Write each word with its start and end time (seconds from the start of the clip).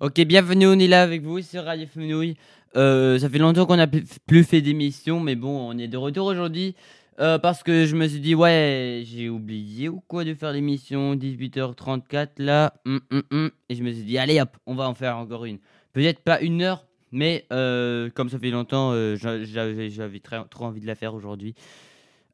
Ok, 0.00 0.20
bienvenue, 0.22 0.66
on 0.66 0.78
est 0.78 0.88
là 0.88 1.02
avec 1.02 1.22
vous 1.22 1.40
sur 1.40 1.64
Radio 1.64 1.86
Fenouille. 1.86 2.36
Euh, 2.76 3.18
ça 3.18 3.30
fait 3.30 3.38
longtemps 3.38 3.64
qu'on 3.64 3.76
n'a 3.76 3.86
plus 3.86 4.44
fait 4.44 4.60
d'émission, 4.60 5.20
mais 5.20 5.34
bon, 5.36 5.70
on 5.70 5.78
est 5.78 5.88
de 5.88 5.96
retour 5.96 6.26
aujourd'hui. 6.26 6.74
euh, 7.18 7.38
parce 7.38 7.62
que 7.62 7.86
je 7.86 7.96
me 7.96 8.06
suis 8.06 8.20
dit, 8.20 8.34
ouais, 8.34 9.02
j'ai 9.06 9.30
oublié 9.30 9.88
ou 9.88 10.02
quoi 10.06 10.22
de 10.24 10.34
faire 10.34 10.52
l'émission 10.52 11.14
18h34 11.14 12.28
là. 12.38 12.74
hum, 12.84 13.00
hum, 13.10 13.22
hum. 13.30 13.50
Et 13.70 13.74
je 13.74 13.82
me 13.82 13.90
suis 13.90 14.02
dit, 14.02 14.18
allez 14.18 14.38
hop, 14.40 14.50
on 14.66 14.74
va 14.74 14.86
en 14.88 14.94
faire 14.94 15.16
encore 15.16 15.46
une. 15.46 15.58
Peut-être 15.94 16.20
pas 16.20 16.40
une 16.42 16.60
heure, 16.60 16.84
mais 17.12 17.46
euh, 17.54 18.10
comme 18.10 18.28
ça 18.28 18.38
fait 18.38 18.50
longtemps, 18.50 18.92
j'a- 19.16 19.42
j'avais 19.44 20.20
trop 20.50 20.64
envie 20.66 20.82
de 20.82 20.86
la 20.86 20.94
faire 20.94 21.14
aujourd'hui. 21.14 21.54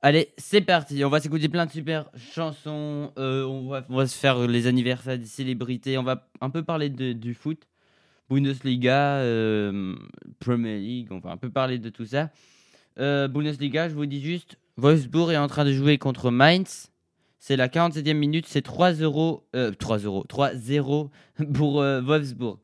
Allez, 0.04 0.30
c'est 0.36 0.60
parti. 0.62 1.04
On 1.04 1.08
va 1.08 1.20
s'écouter 1.20 1.48
plein 1.48 1.64
de 1.66 1.70
super 1.70 2.10
chansons. 2.16 3.12
euh, 3.18 3.44
on, 3.44 3.68
va, 3.68 4.06
se 4.06 4.18
faire 4.18 4.48
les 4.48 4.66
anniversaires 4.66 5.16
des 5.16 5.26
célébrités. 5.26 5.96
On 5.96 6.02
va 6.02 6.28
un 6.40 6.50
peu 6.50 6.64
parler 6.64 6.88
de- 6.90 7.12
du 7.12 7.34
foot. 7.34 7.68
Bundesliga, 8.28 9.18
euh, 9.18 9.94
Premier 10.40 10.78
League. 10.78 11.08
On 11.12 11.18
va 11.20 11.30
un 11.30 11.36
peu 11.36 11.50
parler 11.50 11.78
de 11.78 11.88
tout 11.88 12.04
ça. 12.06 12.30
Euh, 12.98 13.28
Bundesliga, 13.28 13.88
je 13.88 13.94
vous 13.94 14.06
dis 14.06 14.20
juste 14.20 14.58
Wolfsburg 14.76 15.30
est 15.32 15.36
en 15.36 15.46
train 15.48 15.64
de 15.64 15.72
jouer 15.72 15.98
contre 15.98 16.30
Mainz. 16.32 16.90
C'est 17.38 17.56
la 17.56 17.68
47e 17.68 18.14
minute. 18.18 18.46
C'est 18.48 18.64
3-0. 18.66 19.44
Euh, 19.54 19.70
3-0. 19.72 20.26
3-0 20.26 21.10
pour 21.54 21.74
Wolfsburg. 21.74 22.58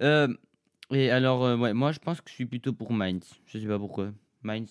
Et 0.00 1.10
alors, 1.10 1.56
moi, 1.74 1.90
je 1.92 1.98
pense 1.98 2.20
que 2.20 2.30
je 2.30 2.34
suis 2.34 2.46
plutôt 2.46 2.72
pour 2.72 2.92
Mainz. 2.92 3.34
Je 3.46 3.58
sais 3.58 3.66
pas 3.66 3.78
pourquoi. 3.78 4.10
Mainz, 4.42 4.70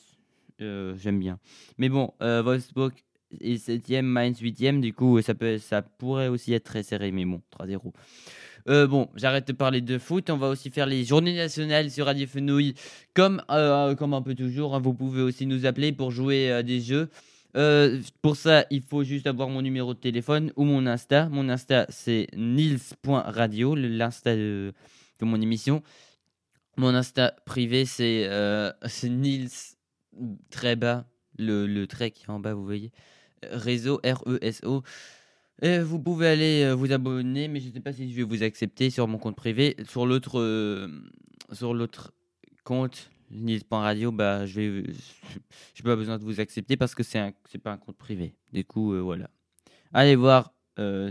euh, 0.61 0.95
j'aime 0.97 1.19
bien. 1.19 1.39
Mais 1.77 1.89
bon, 1.89 2.13
euh, 2.21 2.41
Wolfsburg 2.41 2.93
est 3.41 3.67
7ème, 3.67 4.03
Mainz 4.03 4.41
8ème, 4.41 4.79
du 4.79 4.93
coup, 4.93 5.21
ça, 5.21 5.35
peut, 5.35 5.57
ça 5.57 5.81
pourrait 5.81 6.27
aussi 6.27 6.53
être 6.53 6.63
très 6.63 6.83
serré, 6.83 7.11
mais 7.11 7.25
bon, 7.25 7.41
3-0. 7.57 7.93
Euh, 8.69 8.87
bon, 8.87 9.09
j'arrête 9.15 9.47
de 9.47 9.53
parler 9.53 9.81
de 9.81 9.97
foot, 9.97 10.29
on 10.29 10.37
va 10.37 10.49
aussi 10.49 10.69
faire 10.69 10.85
les 10.85 11.05
journées 11.05 11.35
nationales 11.35 11.89
sur 11.89 12.05
Radio 12.05 12.27
Fenouille, 12.27 12.73
comme, 13.13 13.41
euh, 13.49 13.95
comme 13.95 14.13
un 14.13 14.21
peu 14.21 14.35
toujours, 14.35 14.75
hein, 14.75 14.79
vous 14.79 14.93
pouvez 14.93 15.21
aussi 15.21 15.45
nous 15.45 15.65
appeler 15.65 15.93
pour 15.93 16.11
jouer 16.11 16.51
à 16.51 16.63
des 16.63 16.81
jeux. 16.81 17.09
Pour 18.21 18.35
ça, 18.35 18.65
il 18.69 18.83
faut 18.83 19.03
juste 19.03 19.25
avoir 19.25 19.49
mon 19.49 19.63
numéro 19.63 19.95
de 19.95 19.99
téléphone 19.99 20.51
ou 20.55 20.63
mon 20.63 20.85
Insta. 20.85 21.27
Mon 21.29 21.49
Insta, 21.49 21.87
c'est 21.89 22.27
nils.radio, 22.35 23.73
l'Insta 23.73 24.35
de, 24.35 24.73
mon 25.21 25.41
émission. 25.41 25.81
Mon 26.75 26.93
Insta 26.93 27.33
privé, 27.45 27.85
c'est 27.85 28.27
euh, 28.27 28.71
Nils 29.03 29.76
très 30.49 30.75
bas, 30.75 31.05
le, 31.37 31.67
le 31.67 31.87
trait 31.87 32.11
qui 32.11 32.25
est 32.25 32.29
en 32.29 32.39
bas, 32.39 32.53
vous 32.53 32.65
voyez. 32.65 32.91
Euh, 33.45 33.57
Réseau 33.57 33.99
R-E-S-O. 34.03 34.83
Et 35.61 35.79
vous 35.79 35.99
pouvez 35.99 36.27
aller 36.27 36.63
euh, 36.63 36.75
vous 36.75 36.91
abonner, 36.91 37.47
mais 37.47 37.59
je 37.59 37.69
ne 37.69 37.73
sais 37.73 37.79
pas 37.79 37.93
si 37.93 38.11
je 38.11 38.15
vais 38.15 38.23
vous 38.23 38.43
accepter 38.43 38.89
sur 38.89 39.07
mon 39.07 39.17
compte 39.17 39.35
privé. 39.35 39.75
Sur 39.87 40.05
l'autre 40.05 40.39
euh, 40.39 40.87
sur 41.51 41.73
l'autre 41.73 42.13
compte, 42.63 43.09
Nils.radio, 43.31 44.11
bah, 44.11 44.45
je 44.45 44.61
vais, 44.61 44.83
j'ai 45.73 45.83
pas 45.83 45.95
besoin 45.95 46.17
de 46.17 46.23
vous 46.23 46.39
accepter 46.39 46.77
parce 46.77 46.93
que 46.93 47.03
c'est 47.03 47.19
un, 47.19 47.33
pas 47.63 47.71
un 47.71 47.77
compte 47.77 47.97
privé. 47.97 48.35
Du 48.53 48.63
coup, 48.65 48.95
voilà. 49.01 49.29
Allez 49.93 50.15
voir 50.15 50.53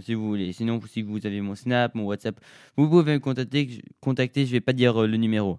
si 0.02 0.14
vous 0.14 0.28
voulez. 0.28 0.52
Sinon, 0.52 0.80
si 0.86 1.02
vous 1.02 1.26
avez 1.26 1.40
mon 1.40 1.54
Snap, 1.54 1.94
mon 1.94 2.04
WhatsApp, 2.04 2.38
vous 2.76 2.88
pouvez 2.88 3.14
me 3.14 3.18
contacter. 3.18 3.82
contacter 4.00 4.46
je 4.46 4.52
vais 4.52 4.60
pas 4.60 4.72
dire 4.72 5.06
le 5.06 5.16
numéro. 5.16 5.58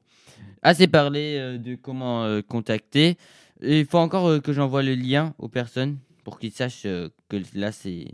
Assez 0.67 0.87
parlé 0.87 1.37
euh, 1.39 1.57
de 1.57 1.75
comment 1.75 2.25
euh, 2.25 2.41
contacter. 2.41 3.15
Il 3.61 3.85
faut 3.85 3.99
encore 3.99 4.27
euh, 4.27 4.39
que 4.41 4.51
j'envoie 4.51 4.83
le 4.83 4.95
lien 4.95 5.33
aux 5.37 5.47
personnes 5.47 5.97
pour 6.25 6.39
qu'ils 6.39 6.51
sachent 6.51 6.83
que 6.83 7.37
là 7.55 7.71
c'est 7.71 8.09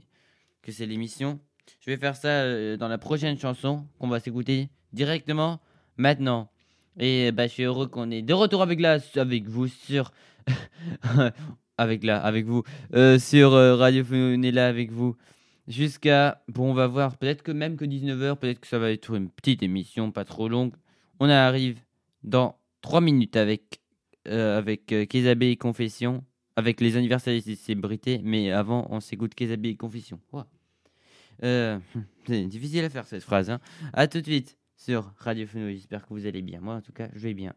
que 0.62 0.72
c'est 0.72 0.86
l'émission. 0.86 1.40
Je 1.80 1.90
vais 1.90 1.98
faire 1.98 2.16
ça 2.16 2.78
dans 2.78 2.88
la 2.90 3.00
prochaine 3.00 3.40
chanson 3.40 3.88
qu'on 3.98 4.08
va 4.08 4.20
s'écouter 4.20 4.70
directement 4.92 5.62
maintenant. 5.98 6.52
Et 7.00 7.32
bah, 7.32 7.48
je 7.48 7.54
suis 7.54 7.64
heureux 7.64 7.88
qu'on 7.88 8.12
est 8.12 8.22
de 8.22 8.36
retour 8.36 8.62
avec 8.62 8.80
là 8.80 9.00
avec 9.16 9.48
vous 9.48 9.68
sur 9.68 10.12
avec 11.80 12.04
là 12.04 12.24
avec 12.24 12.46
vous 12.46 12.64
sur 13.18 13.54
Radio 13.54 14.06
là 14.52 14.68
avec 14.68 14.92
vous 14.92 15.18
jusqu'à 15.68 16.44
bon 16.50 16.70
on 16.70 16.74
va 16.76 16.86
voir 16.86 17.18
peut-être 17.18 17.42
que 17.42 17.52
même 17.52 17.78
que 17.78 17.86
19h 17.86 18.36
peut-être 18.36 18.60
que 18.60 18.68
ça 18.68 18.78
va 18.78 18.92
être 18.92 19.16
une 19.16 19.32
petite 19.32 19.64
émission 19.64 20.12
pas 20.12 20.24
trop 20.24 20.48
longue 20.48 20.74
on 21.20 21.30
arrive 21.30 21.80
dans 22.24 22.60
3 22.82 23.02
minutes 23.02 23.36
avec 23.36 23.82
euh, 24.28 24.58
avec 24.58 24.92
euh, 24.92 25.06
et 25.12 25.58
Confession 25.58 26.24
avec 26.56 26.80
les 26.82 26.96
anniversaires 26.98 27.40
des 27.42 27.56
célébrités 27.56 28.22
mais 28.24 28.52
avant 28.52 28.88
on 28.90 29.00
s'écoute 29.00 29.34
Kézabé 29.36 29.70
et 29.70 29.76
Confession. 29.76 30.20
Euh, 31.44 31.80
c'est 32.28 32.46
difficile 32.46 32.86
à 32.86 32.90
faire 32.90 33.06
cette 33.06 33.24
phrase 33.24 33.50
hein. 33.50 33.60
à 33.92 34.08
tout 34.08 34.20
de 34.22 34.26
suite 34.26 34.58
sur 34.78 35.14
Radio 35.18 35.46
Fenouille 35.48 35.76
j'espère 35.76 36.04
que 36.04 36.14
vous 36.14 36.26
allez 36.26 36.42
bien 36.42 36.62
moi 36.62 36.76
en 36.76 36.82
tout 36.82 36.94
cas 36.94 37.10
je 37.14 37.20
vais 37.20 37.34
bien 37.34 37.54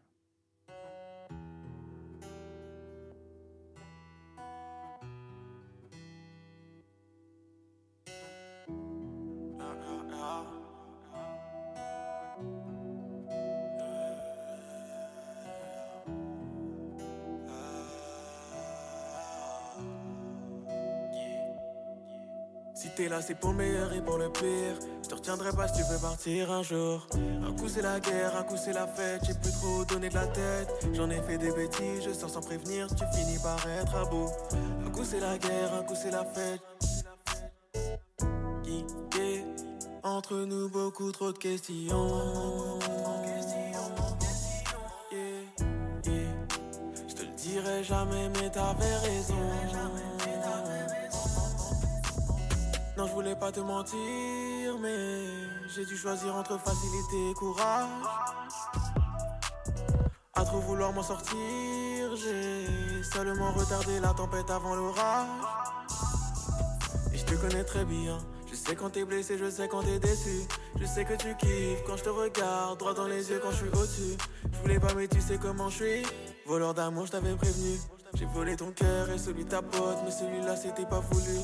c'est 23.27 23.35
pour 23.35 23.51
le 23.51 23.57
meilleur 23.57 23.91
et 23.91 23.99
pour 24.01 24.17
le 24.17 24.29
pire. 24.29 24.79
Je 25.03 25.09
te 25.09 25.15
retiendrai 25.15 25.51
pas 25.51 25.67
si 25.67 25.81
tu 25.81 25.83
veux 25.91 25.99
partir 25.99 26.49
un 26.49 26.63
jour. 26.63 27.05
Un 27.45 27.51
coup 27.53 27.67
c'est 27.67 27.81
la 27.81 27.99
guerre, 27.99 28.37
un 28.37 28.43
coup 28.43 28.55
c'est 28.55 28.71
la 28.71 28.87
fête. 28.87 29.21
J'ai 29.25 29.33
plus 29.33 29.51
trop 29.51 29.83
donné 29.83 30.07
de 30.07 30.15
la 30.15 30.27
tête. 30.27 30.69
J'en 30.93 31.09
ai 31.09 31.21
fait 31.21 31.37
des 31.37 31.51
bêtises, 31.51 32.03
je 32.05 32.13
sors 32.13 32.29
sans 32.29 32.39
prévenir. 32.39 32.87
Tu 32.95 33.03
finis 33.13 33.37
par 33.43 33.59
être 33.67 33.95
à 33.95 34.05
bout. 34.05 34.29
Un 34.85 34.89
coup 34.91 35.03
c'est 35.03 35.19
la 35.19 35.37
guerre, 35.37 35.73
un 35.77 35.83
coup 35.83 35.95
c'est 36.01 36.11
la 36.11 36.23
fête. 36.23 36.61
Entre 40.03 40.35
nous 40.45 40.69
beaucoup 40.69 41.11
trop 41.11 41.33
de 41.33 41.37
questions. 41.37 42.79
Yeah, 45.11 45.19
yeah. 46.05 46.13
Je 47.09 47.13
te 47.13 47.23
le 47.23 47.35
dirai 47.35 47.83
jamais, 47.83 48.29
mais 48.29 48.49
t'avais 48.49 48.95
raison. 49.03 49.35
Non, 52.97 53.05
je 53.05 53.13
voulais 53.13 53.35
pas 53.35 53.51
te 53.51 53.59
mentir, 53.59 54.79
mais 54.81 55.19
j'ai 55.67 55.85
dû 55.85 55.95
choisir 55.95 56.35
entre 56.35 56.57
facilité 56.57 57.29
et 57.29 57.33
courage. 57.35 57.87
À 60.33 60.43
trop 60.43 60.59
vouloir 60.61 60.91
m'en 60.93 61.03
sortir, 61.03 61.35
j'ai 62.15 63.03
seulement 63.03 63.51
retardé 63.51 63.99
la 63.99 64.15
tempête 64.15 64.49
avant 64.49 64.73
l'orage. 64.73 65.27
Et 67.13 67.17
je 67.19 67.25
te 67.25 67.35
connais 67.35 67.63
très 67.63 67.85
bien. 67.85 68.17
Je 68.49 68.55
sais 68.55 68.75
quand 68.75 68.89
t'es 68.89 69.05
blessé, 69.05 69.37
je 69.37 69.47
sais 69.47 69.67
quand 69.67 69.83
t'es 69.83 69.99
déçu. 69.99 70.47
Je 70.79 70.85
sais 70.87 71.05
que 71.05 71.13
tu 71.13 71.35
kiffes 71.37 71.83
quand 71.85 71.97
je 71.97 72.03
te 72.03 72.09
regarde 72.09 72.79
droit 72.79 72.95
dans 72.95 73.07
les 73.07 73.29
yeux 73.29 73.39
quand 73.43 73.51
je 73.51 73.57
suis 73.57 73.67
au-dessus. 73.67 74.17
Je 74.51 74.57
voulais 74.57 74.79
pas, 74.79 74.95
mais 74.95 75.07
tu 75.07 75.21
sais 75.21 75.37
comment 75.39 75.69
je 75.69 75.75
suis. 75.75 76.03
Voleur 76.47 76.73
d'amour, 76.73 77.05
je 77.05 77.11
t'avais 77.11 77.35
prévenu. 77.35 77.77
J'ai 78.17 78.25
volé 78.25 78.55
ton 78.55 78.71
cœur 78.71 79.11
et 79.11 79.17
celui 79.19 79.45
de 79.45 79.49
ta 79.49 79.61
pote, 79.61 79.99
mais 80.03 80.09
celui-là 80.09 80.55
c'était 80.55 80.87
pas 80.87 81.01
voulu. 81.11 81.37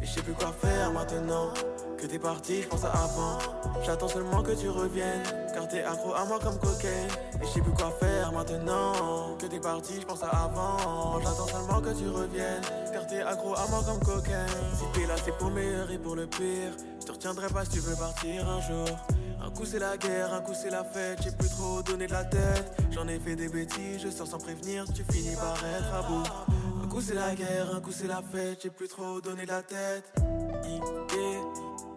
Et 0.00 0.06
je 0.06 0.12
sais 0.12 0.22
plus 0.22 0.32
quoi 0.32 0.52
faire 0.52 0.92
maintenant. 0.92 1.52
Que 1.98 2.06
t'es 2.06 2.20
parti, 2.20 2.62
je 2.62 2.68
pense 2.68 2.84
à 2.84 2.90
avant. 2.90 3.38
J'attends 3.84 4.06
seulement 4.06 4.40
que 4.40 4.52
tu 4.52 4.68
reviennes. 4.68 5.24
Car 5.52 5.66
t'es 5.66 5.82
accro 5.82 6.14
à 6.14 6.24
moi 6.26 6.38
comme 6.38 6.56
cocaine. 6.58 7.08
Et 7.42 7.46
je 7.46 7.50
sais 7.50 7.60
plus 7.60 7.72
quoi 7.72 7.90
faire 7.98 8.30
maintenant. 8.32 9.36
Que 9.38 9.46
t'es 9.46 9.58
parti, 9.58 10.00
je 10.00 10.06
pense 10.06 10.22
à 10.22 10.28
avant. 10.28 11.20
J'attends 11.20 11.48
seulement 11.48 11.80
que 11.80 11.98
tu 11.98 12.08
reviennes. 12.08 12.62
Car 12.92 13.06
t'es 13.08 13.22
accro 13.22 13.54
à 13.56 13.66
moi 13.68 13.82
comme 13.84 13.98
cocaine. 13.98 14.46
Si 14.78 14.84
t'es 14.94 15.06
là, 15.08 15.16
c'est 15.24 15.36
pour 15.36 15.48
le 15.48 15.54
meilleur 15.56 15.90
et 15.90 15.98
pour 15.98 16.14
le 16.14 16.28
pire. 16.28 16.72
Je 17.00 17.06
te 17.06 17.12
retiendrai 17.12 17.48
pas 17.48 17.64
si 17.64 17.72
tu 17.72 17.80
veux 17.80 17.96
partir 17.96 18.48
un 18.48 18.60
jour. 18.60 18.86
Un 19.42 19.50
coup 19.50 19.64
c'est 19.64 19.78
la 19.78 19.96
guerre, 19.96 20.34
un 20.34 20.40
coup 20.40 20.54
c'est 20.54 20.70
la 20.70 20.84
fête, 20.84 21.22
j'ai 21.22 21.32
plus 21.32 21.48
trop 21.48 21.82
donné 21.82 22.06
de 22.06 22.12
la 22.12 22.24
tête. 22.24 22.76
J'en 22.90 23.08
ai 23.08 23.18
fait 23.18 23.36
des 23.36 23.48
bêtises, 23.48 24.02
je 24.02 24.10
sors 24.10 24.26
sans 24.26 24.38
prévenir, 24.38 24.84
tu 24.92 25.04
finis 25.10 25.36
par 25.36 25.56
être 25.64 25.94
à 25.94 26.02
bout. 26.02 26.24
Un 26.84 26.88
coup 26.88 27.00
c'est 27.00 27.14
la 27.14 27.34
guerre, 27.34 27.74
un 27.74 27.80
coup 27.80 27.92
c'est 27.92 28.06
la 28.06 28.22
fête, 28.22 28.60
j'ai 28.62 28.70
plus 28.70 28.88
trop 28.88 29.20
donné 29.20 29.44
de 29.44 29.48
la 29.48 29.62
tête. 29.62 30.04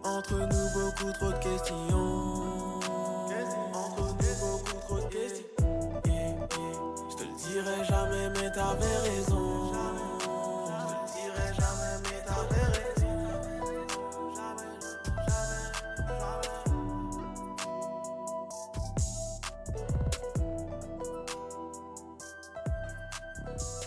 Entre 0.05 0.33
nous 0.33 0.69
beaucoup 0.73 1.11
trop 1.13 1.31
de 1.31 1.39
questions. 1.39 2.42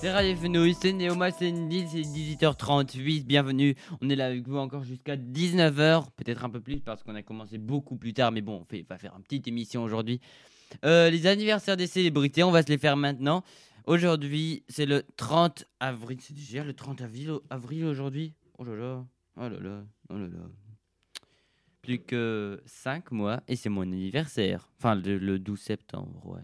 Fenouille, 0.07 0.75
c'est 0.81 0.93
Néoma, 0.93 1.33
c'est 1.33 1.51
Nil, 1.51 1.89
c'est 1.89 2.03
18h38, 2.03 3.25
bienvenue. 3.25 3.75
On 4.01 4.09
est 4.09 4.15
là 4.15 4.27
avec 4.27 4.47
vous 4.47 4.57
encore 4.57 4.85
jusqu'à 4.85 5.17
19h, 5.17 6.07
peut-être 6.15 6.45
un 6.45 6.49
peu 6.49 6.61
plus 6.61 6.79
parce 6.79 7.03
qu'on 7.03 7.17
a 7.17 7.23
commencé 7.23 7.59
beaucoup 7.59 7.97
plus 7.97 8.15
tard, 8.15 8.31
mais 8.31 8.41
bon, 8.41 8.65
on 8.71 8.77
va 8.89 8.99
faire 8.99 9.15
une 9.17 9.25
petite 9.25 9.49
émission 9.49 9.83
aujourd'hui. 9.83 10.21
Euh, 10.85 11.11
les 11.11 11.27
anniversaires 11.27 11.77
des 11.77 11.89
célébrités, 11.89 12.45
on 12.45 12.53
va 12.53 12.63
se 12.63 12.69
les 12.69 12.79
faire 12.79 12.97
maintenant. 12.97 13.43
Aujourd'hui, 13.85 14.63
c'est 14.69 14.87
le 14.87 15.03
30 15.17 15.65
avril. 15.81 16.19
C'est 16.21 16.35
déjà 16.35 16.63
le 16.63 16.73
30 16.73 17.01
avril, 17.01 17.33
avril 17.51 17.85
aujourd'hui? 17.87 18.33
Oh 18.59 18.65
là 18.65 18.77
là, 18.77 19.05
oh 19.37 19.49
là 19.49 19.59
là, 19.61 19.85
oh 20.11 20.19
là 20.19 20.27
là. 20.29 20.49
Plus 21.83 21.99
que 21.99 22.63
5 22.65 23.11
mois 23.11 23.43
et 23.49 23.57
c'est 23.57 23.71
mon 23.71 23.83
anniversaire. 23.83 24.69
Enfin, 24.79 24.95
le, 24.95 25.19
le 25.19 25.41
12 25.41 25.59
septembre, 25.59 26.39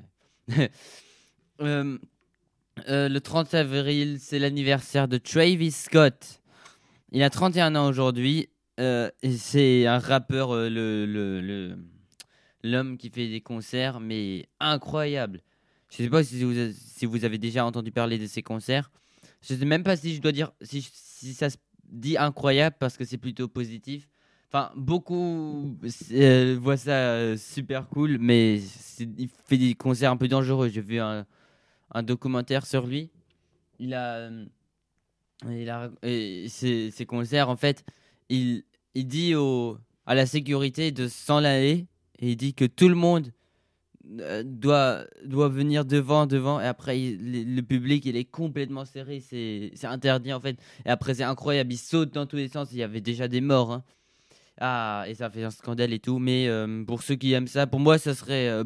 ouais. 0.49 0.69
Euh, 1.61 1.99
euh, 2.89 3.09
le 3.09 3.21
30 3.21 3.55
avril, 3.55 4.19
c'est 4.21 4.39
l'anniversaire 4.39 5.09
de 5.09 5.19
Travis 5.19 5.73
Scott. 5.73 6.41
Il 7.11 7.23
a 7.23 7.31
31 7.31 7.75
ans 7.77 7.89
aujourd'hui. 7.89 8.49
euh, 8.81 9.11
c'est 9.39 9.87
un 9.87 9.99
rappeur, 9.99 10.55
euh, 10.55 11.77
l'homme 12.65 12.97
qui 12.97 13.11
fait 13.11 13.29
des 13.29 13.41
concerts, 13.41 14.01
mais 14.01 14.47
incroyable. 14.61 15.41
Je 15.91 15.99
sais 15.99 16.09
pas 16.09 16.25
si 16.25 16.43
vous, 16.43 17.25
avez 17.25 17.39
déjà 17.39 17.67
entendu 17.67 17.93
parler 17.93 18.19
de 18.19 18.27
ces 18.27 18.43
concerts. 18.43 18.91
Je 19.43 19.55
sais 19.55 19.65
même 19.67 19.83
pas 19.83 19.97
si 19.97 20.15
je 20.15 20.23
dois 20.23 20.33
dire 20.33 20.53
si, 20.63 20.89
si 20.93 21.35
ça 21.35 21.51
se 21.51 21.57
dit 21.85 22.17
incroyable 22.17 22.77
parce 22.79 22.97
que 22.97 23.05
c'est 23.05 23.19
plutôt 23.19 23.49
positif. 23.49 24.09
Enfin, 24.49 24.71
beaucoup 24.75 25.77
voient 26.59 26.77
ça 26.77 27.37
super 27.37 27.89
cool, 27.89 28.19
mais 28.19 28.59
il 29.01 29.29
fait 29.47 29.59
des 29.59 29.75
concerts 29.75 30.11
un 30.11 30.17
peu 30.17 30.29
dangereux. 30.29 30.69
J'ai 30.69 30.81
vu 30.81 30.99
un, 30.99 31.27
un 31.95 32.03
documentaire 32.03 32.67
sur 32.67 32.87
lui. 32.87 33.11
Il 33.79 33.95
a, 33.95 34.17
euh, 34.17 34.45
il 35.51 35.69
a 35.71 35.91
et 36.03 36.47
ses, 36.49 36.91
ses 36.91 37.07
concerts 37.07 37.49
en 37.49 37.57
fait, 37.57 37.85
il, 38.29 38.65
il 38.95 39.07
dit 39.07 39.35
au, 39.35 39.79
à 40.07 40.15
la 40.15 40.27
sécurité 40.27 40.93
de 40.93 41.09
s'en 41.09 41.39
aller 41.39 41.87
et 42.19 42.31
il 42.33 42.37
dit 42.37 42.55
que 42.55 42.65
tout 42.65 42.89
le 42.89 42.95
monde 42.95 43.33
euh, 44.21 44.43
doit, 44.45 45.05
doit 45.25 45.49
venir 45.49 45.85
devant, 45.85 46.27
devant, 46.27 46.61
et 46.61 46.67
après 46.67 47.17
le, 47.19 47.61
public 47.63 48.05
il 48.05 48.17
est 48.17 48.25
complètement 48.25 48.85
serré, 48.85 49.21
c'est 49.21 49.73
interdit 49.85 50.33
en 50.33 50.41
fait. 50.41 50.57
Et 50.85 50.91
après 50.91 51.15
c'est 51.15 51.23
incroyable, 51.25 51.73
il 51.73 51.79
saute 51.79 52.13
dans 52.13 52.27
tous 52.27 52.37
les 52.37 52.49
sens, 52.49 52.69
il 52.73 52.79
y 52.79 52.83
avait 52.83 53.01
déjà 53.01 53.29
des 53.29 53.41
morts. 53.41 53.73
hein. 53.73 53.85
Ah, 54.61 55.05
et 55.09 55.15
ça 55.15 55.31
fait 55.31 55.43
un 55.45 55.51
scandale 55.51 55.93
et 55.93 55.99
tout, 55.99 56.19
mais 56.19 56.47
euh, 56.47 56.85
pour 56.85 57.03
ceux 57.03 57.15
qui 57.17 57.33
aiment 57.33 57.49
ça, 57.49 57.67
pour 57.67 57.81
moi 57.81 57.99
ça 57.99 58.15
serait. 58.15 58.49
euh, 58.49 58.65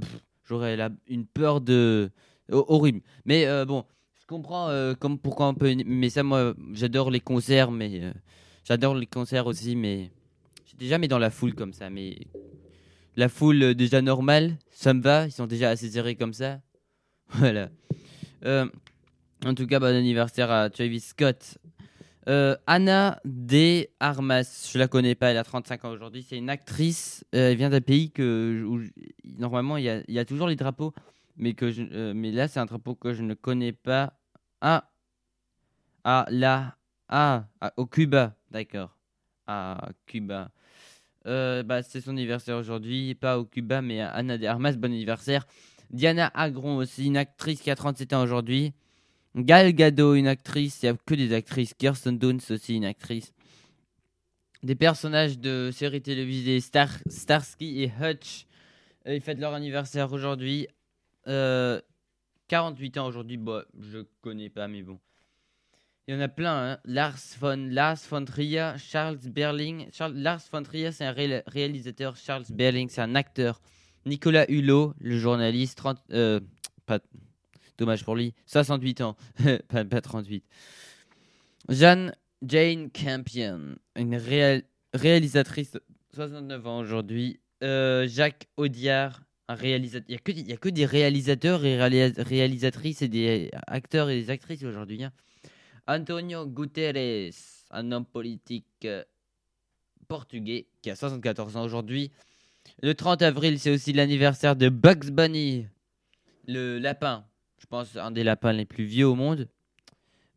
J'aurais 0.49 0.79
une 1.09 1.27
peur 1.27 1.61
de. 1.61 2.11
Ho- 2.53 2.65
horrible. 2.69 3.01
Mais 3.25 3.47
euh, 3.47 3.65
bon, 3.65 3.85
je 4.21 4.27
comprends 4.27 4.69
euh, 4.69 4.95
comme 4.95 5.19
pourquoi 5.19 5.49
on 5.49 5.55
peut 5.55 5.69
aimer 5.71 6.11
ça. 6.11 6.23
Moi 6.23 6.55
j'adore 6.73 7.11
les 7.11 7.21
concerts, 7.21 7.71
mais. 7.71 8.01
euh, 8.03 8.13
j'adore 8.65 8.95
les 8.95 9.07
concerts 9.07 9.47
aussi, 9.47 9.77
mais. 9.77 10.11
J'étais 10.67 10.87
jamais 10.87 11.09
dans 11.09 11.19
la 11.19 11.31
foule 11.31 11.55
comme 11.55 11.73
ça, 11.73 11.89
mais 11.91 12.19
la 13.17 13.29
foule 13.29 13.75
déjà 13.75 14.03
normale, 14.03 14.57
ça 14.71 14.93
me 14.93 15.01
va, 15.01 15.27
ils 15.27 15.33
sont 15.33 15.47
déjà 15.47 15.71
assez 15.71 15.89
serrés 15.91 16.17
comme 16.17 16.33
ça. 16.35 16.61
Voilà. 17.31 17.71
En 19.45 19.55
tout 19.55 19.67
cas, 19.67 19.79
bon 19.81 19.87
anniversaire 19.95 20.51
à 20.51 20.69
Travis 20.71 21.01
Scott. 21.01 21.59
Anna 22.67 23.21
De 23.25 23.87
Armas, 24.01 24.69
je 24.73 24.79
la 24.79 24.89
connais 24.89 25.15
pas, 25.15 25.31
elle 25.31 25.39
a 25.39 25.45
35 25.45 25.85
ans 25.85 25.91
aujourd'hui, 25.93 26.27
c'est 26.29 26.37
une 26.37 26.51
actrice, 26.51 27.25
elle 27.33 27.57
vient 27.57 27.71
d'un 27.71 27.81
pays 27.81 28.11
que, 28.11 28.65
où 28.67 28.81
normalement 29.39 29.77
il 29.77 29.85
y 29.85 30.05
il 30.09 30.15
y 30.15 30.19
a 30.19 30.25
toujours 30.25 30.49
les 30.49 30.57
drapeaux, 30.57 30.93
mais, 31.37 31.55
que 31.55 31.71
je, 31.71 31.83
euh, 31.93 32.13
mais 32.15 32.33
là 32.33 32.49
c'est 32.49 32.61
un 32.61 32.67
drapeau 32.67 32.95
que 32.95 33.13
je 33.15 33.23
ne 33.23 33.35
connais 33.35 33.73
pas. 33.73 34.19
Ah, 34.61 34.91
ah 36.05 36.27
là, 36.31 36.77
ah, 37.09 37.47
ah, 37.61 37.73
au 37.77 37.87
Cuba, 37.87 38.35
d'accord. 38.51 38.97
Ah, 39.47 39.91
Cuba. 40.07 40.51
Euh, 41.27 41.63
bah, 41.63 41.83
c'est 41.83 42.01
son 42.01 42.11
anniversaire 42.13 42.57
aujourd'hui, 42.57 43.15
pas 43.15 43.39
au 43.39 43.45
Cuba, 43.45 43.83
mais 43.83 44.01
à 44.01 44.11
Anna 44.11 44.39
de 44.39 44.47
Armas, 44.47 44.73
bon 44.73 44.93
anniversaire. 44.93 45.47
Diana 45.91 46.31
Agron 46.35 46.77
aussi, 46.77 47.07
une 47.07 47.17
actrice 47.17 47.61
qui 47.61 47.71
a 47.71 47.77
37 47.77 48.13
ans 48.13 48.23
aujourd'hui. 48.23 48.73
Gal 49.37 49.73
Gadot, 49.73 50.15
une 50.15 50.29
actrice, 50.29 50.83
il 50.83 50.87
n'y 50.87 50.91
a 50.91 50.97
que 51.05 51.15
des 51.15 51.33
actrices. 51.33 51.75
Kirsten 51.75 52.19
Dunst 52.19 52.51
aussi, 52.51 52.75
une 52.75 52.85
actrice. 52.85 53.33
Des 54.63 54.75
personnages 54.75 55.39
de 55.39 55.71
séries 55.73 56.03
télévisées, 56.03 56.61
Star, 56.61 56.89
Starsky 57.09 57.83
et 57.83 57.93
Hutch, 58.01 58.47
ils 59.07 59.21
fêtent 59.21 59.39
leur 59.39 59.55
anniversaire 59.55 60.13
aujourd'hui. 60.13 60.69
Euh, 61.29 61.81
48 62.49 62.99
ans 62.99 63.07
aujourd'hui, 63.07 63.37
bon, 63.37 63.63
je 63.81 64.01
connais 64.21 64.49
pas, 64.51 64.69
mais 64.69 64.83
bon. 64.83 64.99
Il 66.09 66.15
y 66.15 66.17
en 66.17 66.21
a 66.21 66.29
plein, 66.29 66.73
hein. 66.75 66.79
Lars 66.85 67.19
von, 67.41 67.69
Lars 67.71 67.99
von 68.09 68.25
Trier, 68.25 68.75
Charles 68.79 69.19
Berling. 69.29 69.89
Charles, 69.93 70.15
Lars 70.15 70.43
von 70.53 70.63
Trier, 70.63 70.93
c'est 70.93 71.05
un 71.05 71.11
ré- 71.11 71.43
réalisateur. 71.49 72.15
Charles 72.17 72.45
Berling, 72.51 72.89
c'est 72.89 73.01
un 73.01 73.17
acteur. 73.17 73.61
Nicolas 74.05 74.49
Hulot, 74.49 74.95
le 75.01 75.19
journaliste, 75.19 75.79
30, 75.79 75.99
euh, 76.13 76.39
dommage 77.77 78.05
pour 78.05 78.15
lui, 78.15 78.35
68 78.47 79.01
ans, 79.01 79.17
pas, 79.69 79.85
pas 79.85 80.01
38. 80.01 80.45
Jeanne 81.69 82.15
Jane 82.43 82.91
Campion, 82.91 83.75
une 83.97 84.15
réal- 84.17 84.63
réalisatrice, 84.95 85.77
69 86.15 86.67
ans 86.67 86.79
aujourd'hui. 86.79 87.41
Euh, 87.65 88.07
Jacques 88.07 88.47
Audiard, 88.57 89.23
un. 89.49 89.57
Il 89.63 89.83
n'y 90.09 90.15
a, 90.53 90.57
que 90.57 90.69
des- 90.69 90.87
réalisateurs 90.87 91.65
et 91.65 91.77
réalis- 91.77 92.21
réalisatrices 92.23 93.03
et 93.03 93.09
des 93.09 93.51
acteurs 93.67 94.11
et 94.11 94.21
des 94.21 94.31
actrices 94.31 94.63
aujourd'hui. 94.65 95.05
hein. 95.05 95.13
Antonio 95.87 96.47
Guterres, 96.47 97.33
un 97.71 97.93
homme 97.93 98.07
politique 98.07 98.67
euh, 98.85 99.05
portugais 100.09 100.67
qui 100.83 100.91
a 100.91 100.97
74 100.97 101.57
ans 101.57 101.65
aujourd'hui. 101.65 102.11
Le 102.83 102.95
30 102.95 103.23
avril, 103.23 103.59
c'est 103.61 103.71
aussi 103.71 103.93
l'anniversaire 103.93 104.57
de 104.57 104.69
Bugs 104.69 105.11
Bunny, 105.13 105.67
le 106.49 106.79
lapin. 106.79 107.25
Je 107.61 107.67
pense 107.67 107.97
un 107.97 108.11
des 108.11 108.25
lapins 108.25 108.53
les 108.53 108.65
plus 108.65 108.85
vieux 108.85 109.07
au 109.07 109.15
monde. 109.15 109.49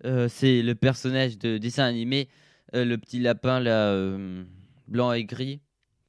Euh, 0.06 0.28
c'est 0.30 0.62
le 0.62 0.76
personnage 0.76 1.38
de 1.38 1.58
dessin 1.58 1.84
animé, 1.86 2.30
euh, 2.76 2.86
le 2.86 2.98
petit 2.98 3.20
lapin 3.20 3.60
là, 3.60 3.94
blanc 4.88 5.12
et 5.12 5.26
gris. 5.26 5.60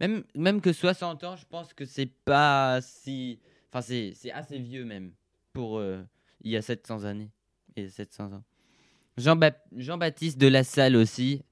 même, 0.00 0.24
même 0.34 0.60
que 0.60 0.72
60 0.72 1.22
ans, 1.24 1.36
je 1.36 1.44
pense 1.46 1.72
que 1.74 1.84
c'est 1.84 2.10
pas 2.24 2.80
si. 2.80 3.38
Enfin, 3.72 3.82
c'est 3.82 4.14
assez 4.32 4.58
vieux 4.58 4.84
même. 4.84 5.12
Pour. 5.52 5.78
euh, 5.78 6.02
il 6.42 6.50
y 6.50 6.56
a 6.56 6.62
700 6.62 7.04
années. 7.04 7.30
A 7.76 7.88
700 7.88 8.32
ans. 8.32 8.42
Jean-Ba- 9.16 9.52
Jean-Baptiste 9.76 10.38
de 10.38 10.48
la 10.48 10.64
Salle 10.64 10.96
aussi. 10.96 11.42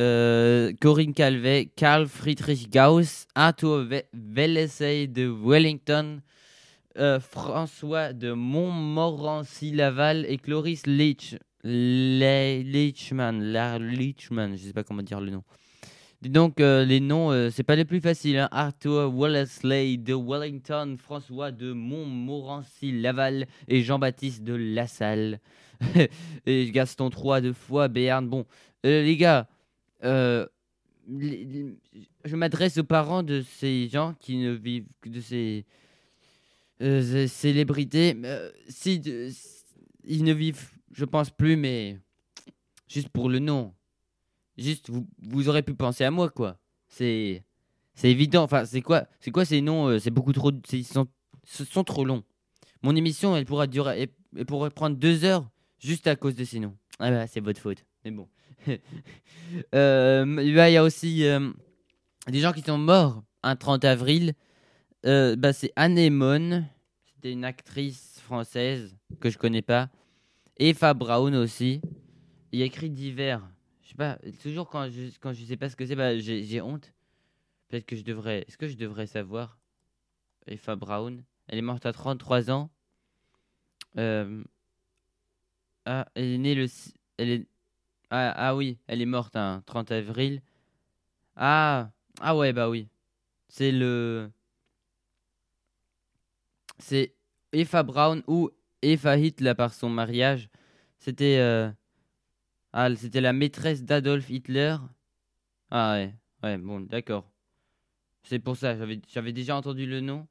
Euh, 0.00 0.72
Corinne 0.80 1.14
Calvet, 1.14 1.70
Karl 1.76 2.06
Friedrich 2.08 2.68
Gauss, 2.72 3.26
Arthur 3.36 3.84
Ve- 3.84 4.02
Wellesley 4.12 5.06
de 5.06 5.26
Wellington, 5.28 6.20
euh, 6.98 7.20
François 7.20 8.12
de 8.12 8.32
Montmorency-Laval 8.32 10.26
et 10.28 10.38
Cloris 10.38 10.82
Leach, 10.86 11.36
Le- 11.62 12.62
Leachman, 12.62 13.40
la 13.40 13.78
Leachman, 13.78 14.56
je 14.56 14.64
sais 14.66 14.72
pas 14.72 14.82
comment 14.82 15.02
dire 15.02 15.20
le 15.20 15.30
nom. 15.30 15.44
Donc, 16.22 16.58
euh, 16.60 16.84
les 16.84 17.00
noms, 17.00 17.30
euh, 17.30 17.50
c'est 17.50 17.62
pas 17.62 17.76
les 17.76 17.84
plus 17.84 18.00
faciles. 18.00 18.38
Hein. 18.38 18.48
Arthur 18.50 19.12
Wellesley 19.14 19.96
de 19.98 20.14
Wellington, 20.14 20.96
François 20.98 21.52
de 21.52 21.72
Montmorency-Laval 21.72 23.46
et 23.68 23.82
Jean-Baptiste 23.82 24.42
de 24.42 24.54
La 24.54 24.86
Salle. 24.86 25.38
et 26.46 26.70
Gaston 26.72 27.10
III 27.10 27.42
de 27.42 27.52
Foix, 27.52 27.88
Béarn. 27.88 28.26
Bon, 28.26 28.46
les 28.82 29.16
gars, 29.16 29.46
euh, 30.04 30.46
je 31.08 32.36
m'adresse 32.36 32.78
aux 32.78 32.84
parents 32.84 33.22
de 33.22 33.42
ces 33.42 33.88
gens 33.88 34.14
qui 34.20 34.36
ne 34.36 34.52
vivent 34.52 34.86
que 35.00 35.08
de 35.08 35.20
ces, 35.20 35.66
euh, 36.80 37.26
célébrités. 37.26 38.16
Euh, 38.24 38.50
si 38.68 39.00
ils 40.04 40.24
ne 40.24 40.32
vivent 40.32 40.70
je 40.94 41.04
pense 41.04 41.30
plus, 41.30 41.56
mais 41.56 41.98
juste 42.88 43.08
pour 43.08 43.28
le 43.28 43.40
nom. 43.40 43.74
Juste, 44.56 44.88
vous, 44.88 45.06
vous 45.20 45.48
aurez 45.48 45.62
pu 45.62 45.74
penser 45.74 46.04
à 46.04 46.10
moi, 46.10 46.30
quoi. 46.30 46.58
C'est, 46.86 47.42
c'est 47.94 48.10
évident. 48.10 48.44
Enfin, 48.44 48.64
c'est 48.64 48.80
quoi, 48.80 49.06
c'est 49.18 49.32
quoi 49.32 49.44
ces 49.44 49.60
noms 49.60 49.88
euh, 49.88 49.98
C'est 49.98 50.10
beaucoup 50.12 50.32
trop, 50.32 50.52
ils 50.72 50.84
sont, 50.84 51.08
ce 51.44 51.64
sont 51.64 51.84
trop 51.84 52.04
longs. 52.04 52.22
Mon 52.82 52.94
émission, 52.94 53.36
elle 53.36 53.44
pourra 53.44 53.66
durer, 53.66 54.02
elle, 54.02 54.08
elle 54.36 54.46
pourrait 54.46 54.70
prendre 54.70 54.96
deux 54.96 55.24
heures 55.24 55.50
juste 55.80 56.06
à 56.06 56.14
cause 56.14 56.36
de 56.36 56.44
ces 56.44 56.60
noms. 56.60 56.76
Ah 57.00 57.10
bah, 57.10 57.26
c'est 57.26 57.40
votre 57.40 57.60
faute. 57.60 57.84
Mais 58.04 58.12
bon. 58.12 58.28
Euh, 59.74 60.24
Il 60.40 60.52
y 60.52 60.76
a 60.76 60.82
aussi 60.82 61.26
euh, 61.26 61.52
des 62.26 62.40
gens 62.40 62.52
qui 62.52 62.62
sont 62.62 62.78
morts 62.78 63.22
un 63.42 63.54
30 63.56 63.84
avril. 63.84 64.34
Euh, 65.06 65.36
bah, 65.36 65.52
c'est 65.52 65.70
Anémone. 65.76 66.66
C'était 67.04 67.30
une 67.30 67.44
actrice 67.44 68.18
française 68.20 68.96
que 69.20 69.30
je 69.30 69.38
connais 69.38 69.62
pas. 69.62 69.90
Eva 70.56 70.94
Brown 70.94 71.36
aussi. 71.36 71.80
Il 72.52 72.58
y 72.58 72.62
a 72.62 72.64
écrit 72.64 72.90
divers. 72.90 73.46
Je 73.82 73.90
sais 73.90 73.94
pas, 73.94 74.18
toujours 74.42 74.68
quand 74.70 74.88
je, 74.88 75.16
quand 75.20 75.32
je 75.32 75.44
sais 75.44 75.56
pas 75.56 75.68
ce 75.68 75.76
que 75.76 75.86
c'est, 75.86 75.94
bah, 75.94 76.18
j'ai 76.18 76.60
honte. 76.60 76.92
Peut-être 77.68 77.86
que 77.86 77.96
je 77.96 78.02
devrais. 78.02 78.44
Est-ce 78.48 78.58
que 78.58 78.66
je 78.66 78.76
devrais 78.76 79.06
savoir? 79.06 79.58
Eva 80.46 80.74
Brown. 80.74 81.22
Elle 81.46 81.58
est 81.58 81.62
morte 81.62 81.86
à 81.86 81.92
33 81.92 82.50
ans. 82.50 82.70
Ah, 85.86 86.06
elle 86.14 86.24
est 86.24 86.38
née 86.38 86.54
le. 86.54 86.66
Elle. 87.18 87.46
Ah, 88.10 88.32
ah 88.36 88.56
oui, 88.56 88.78
elle 88.86 89.02
est 89.02 89.06
morte 89.06 89.36
un 89.36 89.62
30 89.66 89.90
avril. 89.92 90.42
Ah, 91.36 91.90
ah 92.20 92.36
ouais, 92.36 92.52
bah 92.52 92.70
oui. 92.70 92.88
C'est 93.48 93.72
le. 93.72 94.30
C'est 96.78 97.14
Eva 97.52 97.82
Brown 97.82 98.22
ou 98.28 98.50
Eva 98.82 99.16
Hitler 99.16 99.54
par 99.54 99.72
son 99.74 99.88
mariage. 99.88 100.48
C'était. 100.98 101.38
euh, 101.38 101.70
Ah, 102.72 102.94
c'était 102.96 103.20
la 103.22 103.32
maîtresse 103.32 103.84
d'Adolf 103.84 104.28
Hitler. 104.28 104.76
Ah 105.70 105.94
ouais, 105.94 106.14
ouais, 106.42 106.58
bon, 106.58 106.80
d'accord. 106.80 107.30
C'est 108.24 108.40
pour 108.40 108.56
ça, 108.56 108.76
j'avais 108.78 109.00
j'avais 109.08 109.32
déjà 109.34 109.56
entendu 109.56 109.86
le 109.86 110.00
nom. 110.00 110.28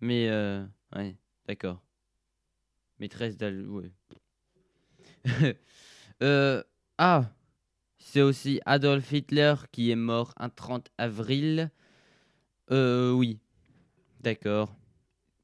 Mais, 0.00 0.28
euh, 0.30 0.64
ouais, 0.96 1.16
d'accord. 1.46 1.82
Maîtresse 2.98 3.36
d'Adolf. 3.36 3.68
Ouais. 3.68 3.92
Euh, 6.22 6.62
ah, 6.98 7.30
c'est 7.98 8.22
aussi 8.22 8.60
Adolf 8.66 9.10
Hitler 9.12 9.54
qui 9.72 9.90
est 9.90 9.96
mort 9.96 10.32
un 10.36 10.48
30 10.48 10.90
avril. 10.98 11.70
Euh, 12.70 13.10
oui, 13.10 13.38
d'accord. 14.20 14.74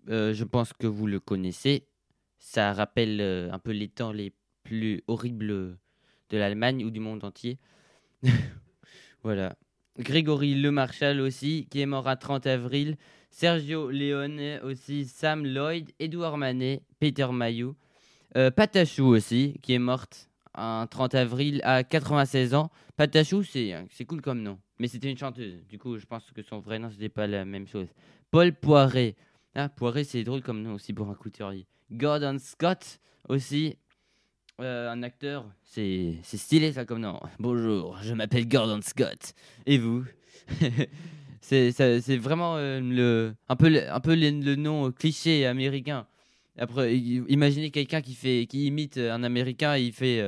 Euh, 0.09 0.33
je 0.33 0.45
pense 0.45 0.73
que 0.73 0.87
vous 0.87 1.07
le 1.07 1.21
connaissez. 1.21 1.87
Ça 2.39 2.73
rappelle 2.73 3.21
euh, 3.21 3.53
un 3.53 3.59
peu 3.59 3.73
les 3.73 3.89
temps 3.89 4.13
les 4.13 4.33
plus 4.63 5.03
horribles 5.09 5.79
de 6.31 6.39
l'Allemagne 6.39 6.85
ou 6.85 6.91
du 6.91 7.01
monde 7.01 7.25
entier. 7.25 7.59
voilà. 9.23 9.57
Grégory 9.99 10.55
Le 10.55 10.71
Marchal 10.71 11.21
aussi, 11.21 11.67
qui 11.71 11.81
est 11.81 11.87
mort 11.87 12.09
un 12.09 12.17
30 12.17 12.47
avril. 12.47 12.97
Sergio 13.31 13.91
Leone 13.91 14.61
aussi. 14.63 15.05
Sam 15.05 15.45
Lloyd, 15.45 15.91
Edouard 15.99 16.39
Manet, 16.39 16.83
Peter 16.99 17.29
Mayou. 17.31 17.77
Euh, 18.37 18.51
Patachou 18.51 19.07
aussi, 19.07 19.59
qui 19.63 19.75
est 19.75 19.79
morte 19.79 20.30
un 20.61 20.87
30 20.87 21.15
avril 21.15 21.61
à 21.65 21.85
96 21.85 22.55
ans. 22.55 22.71
Patachou, 22.97 23.43
c'est 23.43 23.75
c'est 23.91 24.05
cool 24.05 24.21
comme 24.21 24.43
nom. 24.43 24.59
Mais 24.79 24.89
c'était 24.89 25.11
une 25.11 25.19
chanteuse. 25.19 25.67
Du 25.69 25.79
coup, 25.79 25.99
je 25.99 26.07
pense 26.07 26.31
que 26.33 26.43
son 26.43 26.59
vrai 26.61 26.79
nom, 26.79 26.91
c'était 26.91 27.09
pas 27.09 27.27
la 27.27 27.45
même 27.45 27.67
chose. 27.67 27.89
Paul 28.31 28.53
Poiret. 28.53 29.17
Ah, 29.55 29.69
Poiret, 29.69 30.05
c'est 30.05 30.23
drôle 30.23 30.43
comme 30.43 30.63
nom 30.63 30.75
aussi 30.75 30.93
pour 30.93 31.09
un 31.09 31.15
couturier. 31.15 31.67
Gordon 31.91 32.39
Scott 32.39 33.01
aussi. 33.29 33.77
Euh, 34.61 34.91
un 34.91 35.03
acteur, 35.03 35.51
c'est 35.63 36.19
stylé 36.23 36.73
ça 36.73 36.85
comme 36.85 37.01
nom. 37.01 37.19
Bonjour, 37.39 37.97
je 38.03 38.13
m'appelle 38.13 38.47
Gordon 38.47 38.81
Scott. 38.83 39.35
Et 39.65 39.79
vous? 39.79 40.05
C'est 41.41 42.17
vraiment 42.19 42.57
euh, 42.57 42.79
le, 42.81 43.35
un 43.49 43.57
peu, 43.57 43.71
le, 43.71 43.91
un 43.91 44.01
peu 44.01 44.15
le, 44.15 44.55
nom 44.57 44.87
euh, 44.87 44.91
cliché 44.93 45.47
américain. 45.47 46.07
Après, 46.59 46.97
imaginez 46.97 47.71
quelqu'un 47.71 48.03
qui 48.03 48.15
qui 48.47 48.67
imite 48.67 48.99
un 48.99 49.25
Américain 49.25 49.77
et 49.77 49.83
il 49.83 49.93
fait 49.93 50.23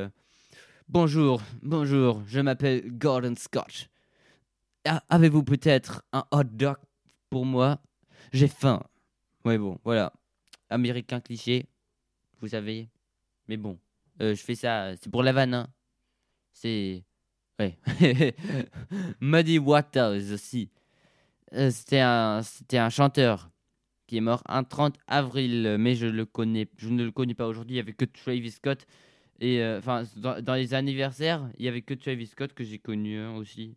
Bonjour, 0.88 1.40
bonjour, 1.62 2.22
je 2.26 2.40
m'appelle 2.40 2.82
Gordon 2.98 3.34
Scott. 3.36 3.88
Ah, 4.84 5.02
Avez-vous 5.08 5.42
peut-être 5.42 6.02
un 6.12 6.24
hot 6.32 6.44
dog 6.44 6.76
pour 7.30 7.46
moi? 7.46 7.80
J'ai 8.32 8.48
faim. 8.48 8.82
Ouais, 9.44 9.58
bon, 9.58 9.78
voilà. 9.84 10.12
Américain 10.70 11.20
cliché, 11.20 11.66
vous 12.40 12.48
savez. 12.48 12.88
Mais 13.48 13.56
bon, 13.56 13.78
euh, 14.20 14.34
je 14.34 14.42
fais 14.42 14.54
ça, 14.54 14.94
c'est 14.96 15.10
pour 15.10 15.22
la 15.22 15.32
vanne. 15.32 15.54
hein. 15.54 15.68
C'est. 16.52 17.04
Ouais. 17.58 17.78
Muddy 19.20 19.58
Waters 19.58 20.32
aussi. 20.32 20.70
Euh, 21.54 21.70
c'était 21.70 22.00
un, 22.00 22.42
c'était 22.42 22.78
un 22.78 22.90
chanteur 22.90 23.50
qui 24.06 24.16
est 24.18 24.20
mort 24.20 24.42
un 24.46 24.64
30 24.64 24.96
avril, 25.06 25.76
mais 25.78 25.94
je 25.94 26.06
le 26.06 26.24
connais, 26.26 26.68
je 26.76 26.88
ne 26.88 27.04
le 27.04 27.12
connais 27.12 27.34
pas 27.34 27.46
aujourd'hui. 27.46 27.78
Avait 27.78 27.92
que 27.92 28.04
Travis 28.04 28.50
Scott 28.52 28.86
et 29.42 29.60
euh, 29.60 29.78
enfin 29.78 30.04
dans, 30.14 30.54
les 30.54 30.72
anniversaires, 30.72 31.50
il 31.58 31.64
y 31.64 31.68
avait 31.68 31.82
que 31.82 31.94
Travis 31.94 32.28
Scott 32.28 32.54
que 32.54 32.62
j'ai 32.62 32.78
connu 32.78 33.18
hein, 33.18 33.34
aussi. 33.34 33.76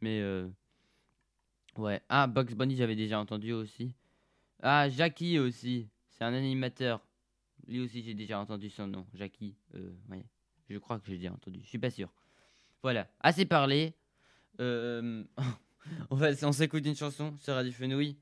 Mais 0.00 0.20
euh, 0.22 0.48
ouais, 1.76 2.00
ah 2.08 2.26
Bugs 2.26 2.54
Bunny 2.54 2.76
j'avais 2.76 2.96
déjà 2.96 3.20
entendu 3.20 3.52
aussi. 3.52 3.94
Ah 4.62 4.88
Jackie 4.88 5.38
aussi, 5.38 5.90
c'est 6.08 6.24
un 6.24 6.32
animateur. 6.32 7.04
Lui 7.68 7.80
aussi 7.80 8.02
j'ai 8.02 8.14
déjà 8.14 8.38
entendu 8.38 8.70
son 8.70 8.86
nom, 8.86 9.06
Jackie. 9.12 9.54
Euh, 9.74 9.92
ouais, 10.08 10.24
je 10.70 10.78
crois 10.78 10.98
que 10.98 11.06
j'ai 11.06 11.18
déjà 11.18 11.32
entendu. 11.32 11.60
Je 11.62 11.68
suis 11.68 11.78
pas 11.78 11.90
sûr. 11.90 12.08
Voilà, 12.82 13.06
assez 13.20 13.44
parlé. 13.44 13.92
Euh, 14.60 15.24
on 16.10 16.16
va, 16.16 16.30
on 16.40 16.52
s'écoute 16.52 16.86
une 16.86 16.96
chanson 16.96 17.36
sur 17.38 17.52
Radio 17.52 17.70
Fenouil. 17.70 18.16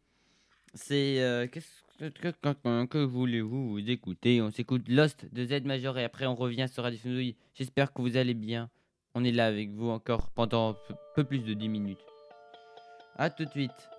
C'est. 0.75 1.49
Qu'est-ce 1.53 1.85
que, 2.09 2.99
voulez-vous 3.05 3.71
vous 3.71 3.91
écouter? 3.91 4.41
On 4.41 4.51
s'écoute 4.51 4.89
Lost 4.89 5.27
de 5.33 5.45
Z 5.45 5.65
Major 5.65 5.99
et 5.99 6.05
après 6.05 6.27
on 6.27 6.35
revient 6.35 6.67
sur 6.73 6.83
Radio 6.83 6.99
Fenouil. 6.99 7.37
J'espère 7.55 7.93
que 7.93 8.01
vous 8.01 8.17
allez 8.17 8.35
bien. 8.35 8.71
On 9.15 9.25
est 9.25 9.33
là 9.33 9.47
avec 9.47 9.71
vous 9.71 9.91
encore 9.91 10.31
pendant 10.31 10.75
peu- 10.75 10.95
peu 11.15 11.25
plus 11.25 11.41
de 11.41 11.53
10 11.53 11.69
minutes. 11.69 12.01
A 13.17 13.29
tout 13.29 13.45
de 13.45 13.51
suite. 13.51 13.91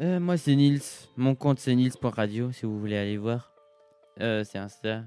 Euh, 0.00 0.20
moi 0.20 0.36
c'est 0.38 0.54
Nils. 0.56 0.80
Mon 1.16 1.34
compte 1.34 1.58
c'est 1.58 1.74
Nils.radio 1.74 2.50
si 2.52 2.64
vous 2.64 2.78
voulez 2.80 2.96
aller 2.96 3.18
voir. 3.18 3.52
Euh, 4.20 4.44
c'est 4.44 4.58
Insta. 4.58 5.04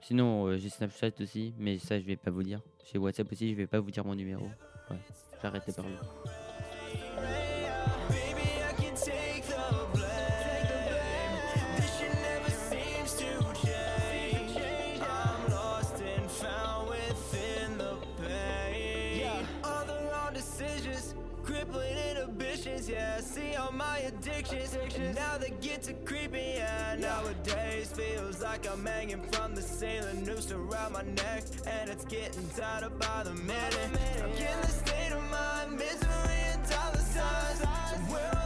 Sinon 0.00 0.46
euh, 0.46 0.56
j'ai 0.58 0.68
Snapchat 0.68 1.10
aussi, 1.20 1.52
mais 1.58 1.78
ça 1.78 1.98
je 1.98 2.04
vais 2.04 2.16
pas 2.16 2.30
vous 2.30 2.44
dire. 2.44 2.60
J'ai 2.92 2.98
WhatsApp 2.98 3.30
aussi, 3.32 3.50
je 3.50 3.56
vais 3.56 3.66
pas 3.66 3.80
vous 3.80 3.90
dire 3.90 4.04
mon 4.04 4.14
numéro. 4.14 4.44
Ouais, 4.90 4.96
j'arrête 5.42 5.66
de 5.66 5.72
parler. 5.72 5.96
Addictions, 24.38 24.96
and 24.96 25.14
now 25.14 25.38
they 25.38 25.52
get 25.60 25.82
to 25.82 25.92
creeping. 26.04 26.56
Yeah, 26.56 26.96
nowadays 26.98 27.92
feels 27.92 28.42
like 28.42 28.70
I'm 28.70 28.84
hanging 28.84 29.22
from 29.32 29.54
the 29.54 29.62
ceiling, 29.62 30.24
noose 30.24 30.50
around 30.52 30.92
my 30.92 31.02
neck, 31.02 31.44
and 31.66 31.90
it's 31.90 32.04
getting 32.04 32.48
tighter 32.56 32.90
by 32.90 33.24
the 33.24 33.34
minute. 33.34 33.72
Stuck 33.72 34.40
in 34.40 34.60
the 34.60 34.68
state 34.68 35.12
of 35.12 35.30
mind, 35.30 35.72
misery 35.72 36.38
and 36.52 36.70
dollar 36.70 36.98
signs. 36.98 37.62
Somewhere 37.90 38.37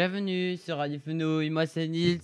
Bienvenue 0.00 0.56
sur 0.56 0.78
Radio 0.78 0.98
Fenouil, 0.98 1.50
moi 1.50 1.66
c'est 1.66 1.86
Nils, 1.86 2.22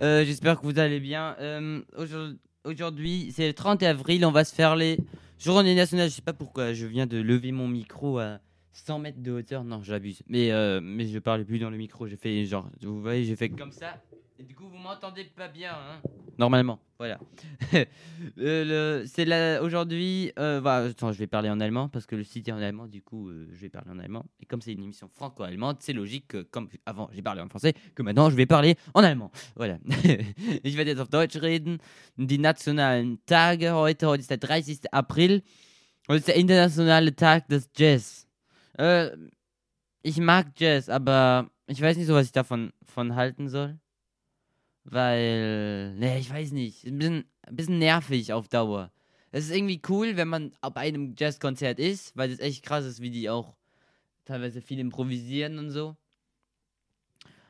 Euh, 0.00 0.24
j'espère 0.24 0.58
que 0.58 0.64
vous 0.64 0.78
allez 0.78 0.98
bien. 0.98 1.36
Euh, 1.40 1.82
aujourd- 1.94 2.32
Aujourd'hui, 2.64 3.32
c'est 3.36 3.46
le 3.48 3.52
30 3.52 3.82
avril, 3.82 4.24
on 4.24 4.30
va 4.30 4.44
se 4.44 4.54
faire 4.54 4.74
les 4.76 4.96
journées 5.38 5.74
nationales. 5.74 6.08
Je 6.08 6.14
sais 6.14 6.22
pas 6.22 6.32
pourquoi, 6.32 6.72
je 6.72 6.86
viens 6.86 7.06
de 7.06 7.18
lever 7.18 7.52
mon 7.52 7.68
micro 7.68 8.18
à 8.18 8.38
100 8.72 8.98
mètres 9.00 9.20
de 9.22 9.30
hauteur. 9.30 9.62
Non, 9.62 9.82
j'abuse. 9.82 10.22
Mais, 10.26 10.52
euh, 10.52 10.80
mais 10.82 11.06
je 11.06 11.18
parlais 11.18 11.44
plus 11.44 11.58
dans 11.58 11.68
le 11.68 11.76
micro, 11.76 12.06
j'ai 12.06 12.16
fait 12.16 12.46
genre, 12.46 12.70
vous 12.80 13.02
voyez, 13.02 13.24
j'ai 13.24 13.36
fait 13.36 13.50
comme 13.50 13.72
ça. 13.72 14.02
Du 14.40 14.54
coup, 14.54 14.66
vous 14.66 14.78
m'entendez 14.78 15.24
pas 15.24 15.48
bien, 15.48 15.72
hein 15.74 16.00
Normalement, 16.38 16.78
voilà. 16.98 17.18
Euh, 18.38 19.60
aujourd'hui. 19.62 20.32
Euh, 20.38 20.64
attends, 20.64 21.12
je 21.12 21.18
vais 21.18 21.26
parler 21.28 21.48
en 21.50 21.60
allemand 21.60 21.88
parce 21.88 22.04
que 22.06 22.16
le 22.16 22.24
site 22.24 22.48
est 22.48 22.52
en 22.52 22.60
allemand. 22.60 22.86
Du 22.86 23.00
coup, 23.00 23.28
euh, 23.28 23.48
je 23.52 23.60
vais 23.60 23.68
parler 23.68 23.90
en 23.90 23.98
allemand. 23.98 24.24
Et 24.40 24.46
comme 24.46 24.60
c'est 24.60 24.72
une 24.72 24.82
émission 24.82 25.08
franco-allemande, 25.08 25.76
c'est 25.80 25.92
logique 25.92 26.26
que, 26.28 26.42
comme 26.42 26.68
avant 26.84 27.08
j'ai 27.12 27.22
parlé 27.22 27.40
en 27.40 27.48
français, 27.48 27.74
que 27.94 28.02
maintenant 28.02 28.28
je 28.28 28.36
vais 28.36 28.46
parler 28.46 28.76
en 28.94 29.04
allemand. 29.04 29.30
Voilà. 29.54 29.78
ich 30.64 30.76
werde 30.76 30.90
jetzt 30.90 31.00
auf 31.00 31.10
Deutsch 31.10 31.36
reden. 31.36 31.78
Die 32.16 32.38
nationalen 32.38 33.18
Tage 33.26 33.72
heute. 33.72 34.08
Heute 34.08 34.20
ist 34.20 34.30
der 34.30 34.38
30. 34.38 34.92
April. 34.92 35.42
Heute 36.08 36.18
ist 36.18 36.28
der 36.28 36.36
internationale 36.36 37.14
Tag 37.14 37.48
des 37.48 37.70
Jazz. 37.76 38.26
Äh, 38.78 39.10
ich 40.02 40.18
mag 40.18 40.48
Jazz, 40.56 40.88
aber 40.88 41.50
ich 41.66 41.80
weiß 41.80 41.96
nicht 41.96 42.06
so, 42.06 42.14
was 42.14 42.26
ich 42.26 42.32
davon 42.32 42.72
von 42.84 43.14
halten 43.14 43.48
soll. 43.48 43.78
Weil, 44.90 45.94
ne, 45.96 46.18
ich 46.18 46.30
weiß 46.30 46.52
nicht. 46.52 46.84
Ein 46.84 46.98
bisschen, 46.98 47.24
ein 47.42 47.56
bisschen 47.56 47.78
nervig 47.78 48.32
auf 48.32 48.48
Dauer. 48.48 48.90
Es 49.30 49.44
ist 49.44 49.54
irgendwie 49.54 49.82
cool, 49.88 50.16
wenn 50.16 50.28
man 50.28 50.52
bei 50.60 50.80
einem 50.80 51.14
Jazzkonzert 51.18 51.78
ist, 51.78 52.16
weil 52.16 52.30
es 52.30 52.40
echt 52.40 52.64
krass 52.64 52.86
ist, 52.86 53.02
wie 53.02 53.10
die 53.10 53.28
auch 53.28 53.56
teilweise 54.24 54.62
viel 54.62 54.78
improvisieren 54.78 55.58
und 55.58 55.70
so. 55.70 55.96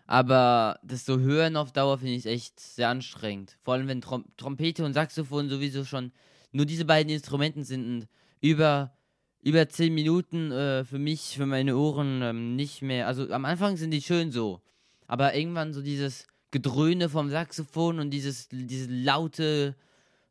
Aber 0.06 0.80
das 0.82 1.04
so 1.04 1.18
hören 1.18 1.56
auf 1.56 1.72
Dauer 1.72 1.98
finde 1.98 2.14
ich 2.14 2.26
echt 2.26 2.58
sehr 2.58 2.88
anstrengend. 2.88 3.58
Vor 3.62 3.74
allem, 3.74 3.88
wenn 3.88 4.00
Trom 4.00 4.24
Trompete 4.36 4.84
und 4.84 4.94
Saxophon 4.94 5.48
sowieso 5.48 5.84
schon 5.84 6.12
nur 6.50 6.66
diese 6.66 6.86
beiden 6.86 7.12
Instrumenten 7.12 7.62
sind 7.62 7.84
und 7.86 8.08
über, 8.40 8.96
über 9.42 9.68
10 9.68 9.92
Minuten 9.92 10.50
äh, 10.50 10.84
für 10.84 10.98
mich, 10.98 11.36
für 11.36 11.46
meine 11.46 11.76
Ohren 11.76 12.22
ähm, 12.22 12.56
nicht 12.56 12.80
mehr. 12.80 13.06
Also 13.06 13.30
am 13.30 13.44
Anfang 13.44 13.76
sind 13.76 13.90
die 13.90 14.00
schön 14.00 14.32
so. 14.32 14.62
Aber 15.06 15.34
irgendwann 15.34 15.74
so 15.74 15.82
dieses 15.82 16.26
Gedröhne 16.50 17.08
vom 17.08 17.30
Saxophon 17.30 18.00
und 18.00 18.10
dieses, 18.10 18.48
dieses 18.50 18.88
laute, 18.88 19.74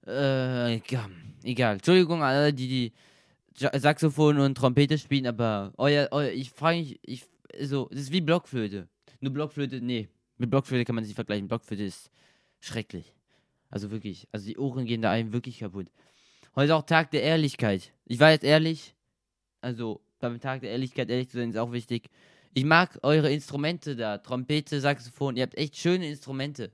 äh, 0.05 0.75
egal. 1.43 1.73
Entschuldigung, 1.73 2.23
alle, 2.23 2.53
die 2.53 2.67
die 2.67 2.93
Saxophon 3.79 4.39
und 4.39 4.55
Trompete 4.55 4.97
spielen, 4.97 5.27
aber 5.27 5.73
euer, 5.77 6.07
euer 6.11 6.31
ich 6.31 6.51
frage 6.51 6.79
mich, 6.79 6.99
ich, 7.03 7.25
so, 7.61 7.87
das 7.91 8.01
ist 8.01 8.11
wie 8.11 8.21
Blockflöte. 8.21 8.87
Nur 9.19 9.33
Blockflöte, 9.33 9.81
nee, 9.81 10.09
mit 10.37 10.49
Blockflöte 10.49 10.85
kann 10.85 10.95
man 10.95 11.03
sich 11.03 11.15
vergleichen. 11.15 11.47
Blockflöte 11.47 11.83
ist 11.83 12.11
schrecklich. 12.59 13.15
Also 13.69 13.91
wirklich, 13.91 14.27
also 14.31 14.45
die 14.45 14.57
Ohren 14.57 14.85
gehen 14.85 15.01
da 15.01 15.11
einem 15.11 15.33
wirklich 15.33 15.59
kaputt. 15.59 15.87
Heute 16.55 16.65
ist 16.67 16.71
auch 16.71 16.85
Tag 16.85 17.11
der 17.11 17.23
Ehrlichkeit. 17.23 17.91
Ich 18.05 18.19
war 18.19 18.31
jetzt 18.31 18.43
ehrlich, 18.43 18.95
also 19.61 20.01
beim 20.19 20.39
Tag 20.39 20.61
der 20.61 20.71
Ehrlichkeit 20.71 21.09
ehrlich 21.09 21.29
zu 21.29 21.37
sein 21.37 21.49
ist 21.49 21.57
auch 21.57 21.71
wichtig. 21.71 22.09
Ich 22.53 22.65
mag 22.65 22.99
eure 23.03 23.31
Instrumente 23.31 23.95
da, 23.95 24.17
Trompete, 24.17 24.79
Saxophon, 24.81 25.35
ihr 25.35 25.43
habt 25.43 25.57
echt 25.57 25.77
schöne 25.77 26.07
Instrumente. 26.07 26.71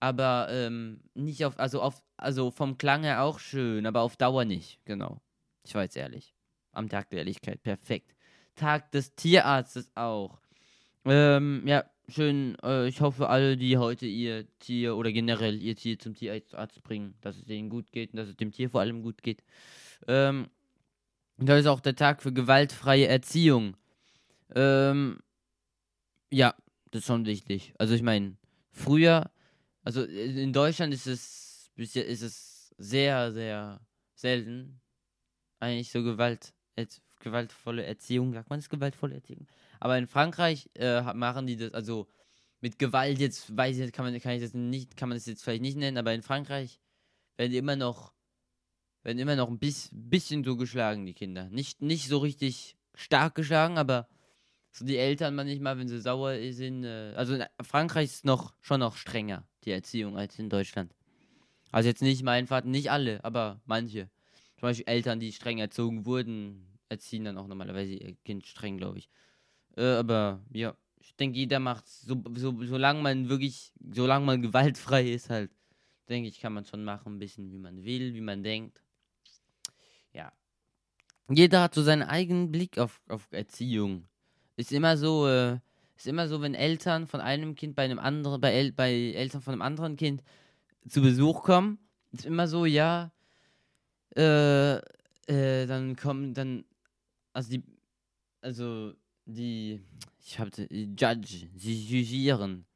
Aber 0.00 0.48
ähm, 0.50 1.00
nicht 1.14 1.44
auf, 1.44 1.58
also 1.58 1.80
auf, 1.80 2.02
also 2.16 2.50
vom 2.50 2.76
Klang 2.76 3.04
her 3.04 3.22
auch 3.22 3.38
schön, 3.38 3.86
aber 3.86 4.00
auf 4.00 4.16
Dauer 4.16 4.44
nicht, 4.44 4.84
genau. 4.84 5.20
Ich 5.64 5.74
war 5.74 5.82
jetzt 5.84 5.96
ehrlich. 5.96 6.34
Am 6.72 6.88
Tag 6.88 7.10
der 7.10 7.20
Ehrlichkeit, 7.20 7.62
perfekt. 7.62 8.14
Tag 8.56 8.90
des 8.92 9.14
Tierarztes 9.14 9.90
auch. 9.94 10.40
Ähm, 11.04 11.62
ja, 11.66 11.84
schön. 12.08 12.56
Äh, 12.62 12.88
ich 12.88 13.00
hoffe, 13.00 13.28
alle, 13.28 13.56
die 13.56 13.76
heute 13.78 14.06
ihr 14.06 14.46
Tier 14.58 14.96
oder 14.96 15.12
generell 15.12 15.60
ihr 15.62 15.76
Tier 15.76 15.98
zum 15.98 16.14
Tierarzt 16.14 16.82
bringen, 16.82 17.14
dass 17.20 17.36
es 17.36 17.44
denen 17.44 17.70
gut 17.70 17.92
geht 17.92 18.12
und 18.12 18.16
dass 18.16 18.28
es 18.28 18.36
dem 18.36 18.52
Tier 18.52 18.70
vor 18.70 18.80
allem 18.80 19.02
gut 19.02 19.22
geht. 19.22 19.42
Ähm, 20.06 20.48
da 21.38 21.56
ist 21.56 21.66
auch 21.66 21.80
der 21.80 21.96
Tag 21.96 22.22
für 22.22 22.32
gewaltfreie 22.32 23.06
Erziehung. 23.06 23.76
Ähm, 24.54 25.20
ja, 26.30 26.54
das 26.90 27.00
ist 27.00 27.06
schon 27.06 27.26
wichtig. 27.26 27.74
Also 27.78 27.94
ich 27.94 28.02
meine, 28.02 28.36
früher, 28.70 29.30
also 29.82 30.04
in 30.04 30.52
Deutschland 30.52 30.94
ist 30.94 31.06
es 31.06 31.70
bisher 31.74 32.06
ist 32.06 32.22
es 32.22 32.74
sehr, 32.78 33.32
sehr 33.32 33.80
selten. 34.14 34.80
Eigentlich 35.60 35.90
so 35.90 36.02
Gewalt, 36.02 36.54
gewaltvolle 37.20 37.84
Erziehung, 37.84 38.32
sagt 38.32 38.50
man 38.50 38.58
das 38.58 38.68
gewaltvolle 38.68 39.14
Erziehung? 39.14 39.46
Aber 39.80 39.96
in 39.96 40.06
Frankreich 40.06 40.68
äh, 40.74 41.00
machen 41.14 41.46
die 41.46 41.56
das, 41.56 41.72
also 41.72 42.08
mit 42.60 42.78
Gewalt 42.78 43.18
jetzt, 43.18 43.56
weiß 43.56 43.78
ich 43.78 43.92
kann 43.92 44.04
man, 44.04 44.18
kann 44.20 44.32
ich 44.32 44.42
das 44.42 44.54
nicht, 44.54 44.96
kann 44.96 45.08
man 45.08 45.16
das 45.16 45.26
jetzt 45.26 45.42
vielleicht 45.42 45.62
nicht 45.62 45.76
nennen, 45.76 45.98
aber 45.98 46.14
in 46.14 46.22
Frankreich 46.22 46.80
werden 47.36 47.52
die 47.52 47.58
immer 47.58 47.76
noch, 47.76 48.12
werden 49.02 49.18
immer 49.18 49.36
noch 49.36 49.48
ein 49.48 49.58
bis, 49.58 49.88
bisschen 49.92 50.44
so 50.44 50.56
geschlagen, 50.56 51.06
die 51.06 51.14
Kinder. 51.14 51.48
Nicht, 51.50 51.82
nicht 51.82 52.08
so 52.08 52.18
richtig 52.18 52.76
stark 52.94 53.34
geschlagen, 53.34 53.78
aber 53.78 54.08
so 54.72 54.84
die 54.84 54.96
Eltern 54.96 55.34
manchmal, 55.34 55.78
wenn 55.78 55.88
sie 55.88 56.00
sauer 56.00 56.36
sind, 56.52 56.84
äh, 56.84 57.12
also 57.14 57.34
in 57.34 57.44
Frankreich 57.60 58.06
ist 58.06 58.24
noch, 58.24 58.54
schon 58.60 58.80
noch 58.80 58.96
strenger, 58.96 59.46
die 59.64 59.70
Erziehung, 59.70 60.16
als 60.16 60.38
in 60.38 60.48
Deutschland. 60.48 60.94
Also 61.70 61.88
jetzt 61.88 62.02
nicht 62.02 62.22
mein 62.22 62.46
Vater, 62.46 62.66
nicht 62.66 62.90
alle, 62.90 63.22
aber 63.24 63.60
manche. 63.66 64.10
Zum 64.56 64.68
Beispiel 64.68 64.88
Eltern, 64.88 65.20
die 65.20 65.32
streng 65.32 65.58
erzogen 65.58 66.06
wurden, 66.06 66.78
erziehen 66.88 67.24
dann 67.24 67.38
auch 67.38 67.46
normalerweise 67.46 67.94
ihr 67.94 68.14
Kind 68.24 68.46
streng, 68.46 68.78
glaube 68.78 68.98
ich. 68.98 69.08
Äh, 69.76 69.94
aber 69.94 70.42
ja, 70.52 70.76
ich 71.00 71.16
denke, 71.16 71.38
jeder 71.38 71.58
macht 71.58 71.88
so, 71.88 72.22
so, 72.34 72.62
solange 72.64 73.02
man 73.02 73.28
wirklich, 73.28 73.72
solange 73.92 74.24
man 74.24 74.42
gewaltfrei 74.42 75.10
ist, 75.10 75.30
halt, 75.30 75.50
denke 76.08 76.28
ich, 76.28 76.40
kann 76.40 76.52
man 76.52 76.64
schon 76.64 76.84
machen, 76.84 77.16
ein 77.16 77.18
bisschen 77.18 77.50
wie 77.50 77.58
man 77.58 77.84
will, 77.84 78.14
wie 78.14 78.20
man 78.20 78.42
denkt. 78.42 78.82
Ja. 80.12 80.32
Jeder 81.28 81.62
hat 81.62 81.74
so 81.74 81.82
seinen 81.82 82.02
eigenen 82.02 82.52
Blick 82.52 82.78
auf, 82.78 83.00
auf 83.08 83.26
Erziehung. 83.32 84.06
Ist 84.56 84.72
immer 84.72 84.96
so, 84.96 85.26
äh, 85.28 85.58
ist 85.96 86.06
immer 86.06 86.28
so, 86.28 86.40
wenn 86.40 86.54
Eltern 86.54 87.06
von 87.06 87.20
einem 87.20 87.54
Kind 87.54 87.74
bei 87.76 87.84
einem 87.84 87.98
anderen, 87.98 88.40
bei, 88.40 88.52
El 88.52 88.72
bei 88.72 88.92
Eltern 88.92 89.40
von 89.40 89.52
einem 89.52 89.62
anderen 89.62 89.96
Kind 89.96 90.22
zu 90.88 91.00
Besuch 91.00 91.42
kommen, 91.42 91.78
ist 92.12 92.26
immer 92.26 92.48
so, 92.48 92.66
ja, 92.66 93.12
äh, 94.16 94.76
äh, 95.26 95.66
dann 95.66 95.96
kommen, 95.96 96.34
dann, 96.34 96.64
also 97.32 97.50
die, 97.50 97.62
also 98.40 98.92
die, 99.24 99.80
ich 100.24 100.38
hab, 100.38 100.50
die 100.50 100.94
Judge, 100.96 101.48
sie 101.54 101.84
jugieren. 101.84 102.66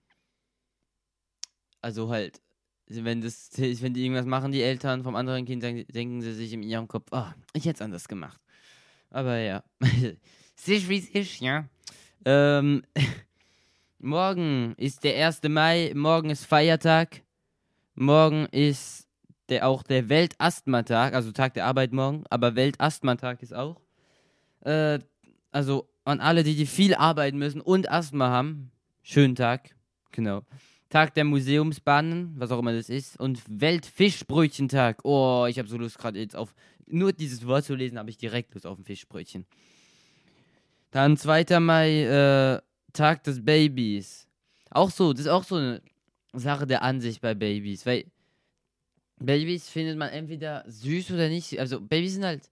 Also 1.82 2.08
halt, 2.08 2.40
wenn 2.86 3.20
das, 3.20 3.50
wenn 3.56 3.94
die 3.94 4.02
irgendwas 4.02 4.26
machen, 4.26 4.52
die 4.52 4.62
Eltern 4.62 5.02
vom 5.02 5.16
anderen 5.16 5.44
Kind, 5.44 5.62
dann 5.62 5.84
denken 5.86 6.22
sie 6.22 6.32
sich 6.32 6.52
in 6.52 6.62
ihrem 6.62 6.88
Kopf, 6.88 7.08
oh, 7.10 7.26
ich 7.52 7.64
hätte 7.64 7.76
es 7.76 7.82
anders 7.82 8.08
gemacht. 8.08 8.40
Aber 9.10 9.36
ja, 9.38 9.62
sich 10.56 10.88
wie 10.88 10.98
es 10.98 11.08
ist, 11.08 11.40
ja. 11.40 11.64
Ähm, 12.24 12.82
morgen 13.98 14.74
ist 14.76 15.04
der 15.04 15.26
1. 15.26 15.42
Mai, 15.48 15.92
morgen 15.94 16.30
ist 16.30 16.44
Feiertag. 16.44 17.22
Morgen 17.94 18.46
ist 18.46 19.06
der, 19.48 19.66
auch 19.66 19.82
der 19.82 20.08
Weltasthmatag, 20.08 21.14
also 21.14 21.32
Tag 21.32 21.54
der 21.54 21.66
Arbeit 21.66 21.92
morgen, 21.92 22.24
aber 22.30 22.56
Weltasthmatag 22.56 23.42
ist 23.42 23.54
auch. 23.54 23.80
Äh, 24.60 24.98
also 25.52 25.88
an 26.04 26.20
alle, 26.20 26.42
die, 26.42 26.56
die 26.56 26.66
viel 26.66 26.94
arbeiten 26.94 27.38
müssen 27.38 27.60
und 27.60 27.90
Asthma 27.90 28.28
haben, 28.28 28.70
schönen 29.02 29.34
Tag, 29.34 29.74
genau. 30.12 30.42
Tag 30.88 31.14
der 31.14 31.24
Museumsbahnen, 31.24 32.34
was 32.36 32.50
auch 32.50 32.58
immer 32.58 32.72
das 32.72 32.88
ist, 32.88 33.18
und 33.18 33.42
Weltfischbrötchentag. 33.48 35.04
Oh, 35.04 35.46
ich 35.48 35.58
habe 35.58 35.68
so 35.68 35.76
Lust 35.76 35.98
gerade 35.98 36.18
jetzt 36.18 36.36
auf, 36.36 36.54
nur 36.86 37.12
dieses 37.12 37.46
Wort 37.46 37.64
zu 37.64 37.74
lesen, 37.74 37.98
habe 37.98 38.10
ich 38.10 38.18
direkt 38.18 38.54
Lust 38.54 38.66
auf 38.66 38.78
ein 38.78 38.84
Fischbrötchen. 38.84 39.46
Dann 40.90 41.16
2. 41.16 41.60
Mai, 41.60 42.02
äh, 42.04 42.60
Tag 42.92 43.24
des 43.24 43.44
Babys. 43.44 44.26
Auch 44.70 44.90
so, 44.90 45.12
das 45.12 45.22
ist 45.22 45.28
auch 45.28 45.44
so 45.44 45.56
eine 45.56 45.82
Sache 46.32 46.66
der 46.66 46.82
Ansicht 46.82 47.20
bei 47.20 47.34
Babys, 47.34 47.86
weil 47.86 48.10
Babys 49.18 49.68
findet 49.68 49.98
man 49.98 50.10
entweder 50.10 50.64
süß 50.66 51.12
oder 51.12 51.28
nicht. 51.28 51.58
Also 51.58 51.80
Babys 51.80 52.14
sind 52.14 52.24
halt, 52.24 52.50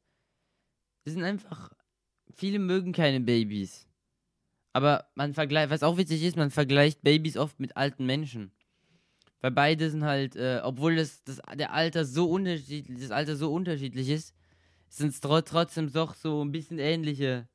die 1.07 1.11
sind 1.11 1.25
einfach, 1.25 1.73
viele 2.33 2.59
mögen 2.59 2.93
keine 2.93 3.21
Babys. 3.21 3.87
Aber 4.73 5.07
man 5.15 5.35
vergleicht, 5.35 5.71
was 5.71 5.83
auch 5.83 5.97
witzig 5.97 6.23
ist, 6.23 6.37
man 6.37 6.51
vergleicht 6.51 7.03
Babys 7.03 7.37
oft 7.37 7.61
mit 7.61 7.77
alten 7.77 8.07
Menschen. 8.07 8.51
Weil 9.41 9.53
beide 9.53 9.91
sind 9.91 10.05
halt, 10.05 10.37
äh, 10.37 10.61
obwohl 10.65 10.97
das, 10.97 11.23
das, 11.25 11.41
der 11.55 11.73
Alter 11.73 12.05
so 12.05 12.31
unterschiedlich, 12.31 12.99
das 12.99 13.11
Alter 13.11 13.37
so 13.37 13.53
unterschiedlich 13.53 14.09
ist, 14.09 14.35
sind 14.89 15.09
es 15.09 15.21
tro 15.21 15.41
trotzdem 15.43 15.93
doch 15.93 16.15
so 16.15 16.43
ein 16.43 16.51
bisschen 16.51 16.79
ähnliche, 16.79 17.47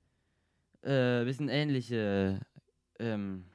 äh, 0.82 1.24
bisschen 1.26 1.50
ähnliche, 1.50 2.40
ähm, 3.00 3.46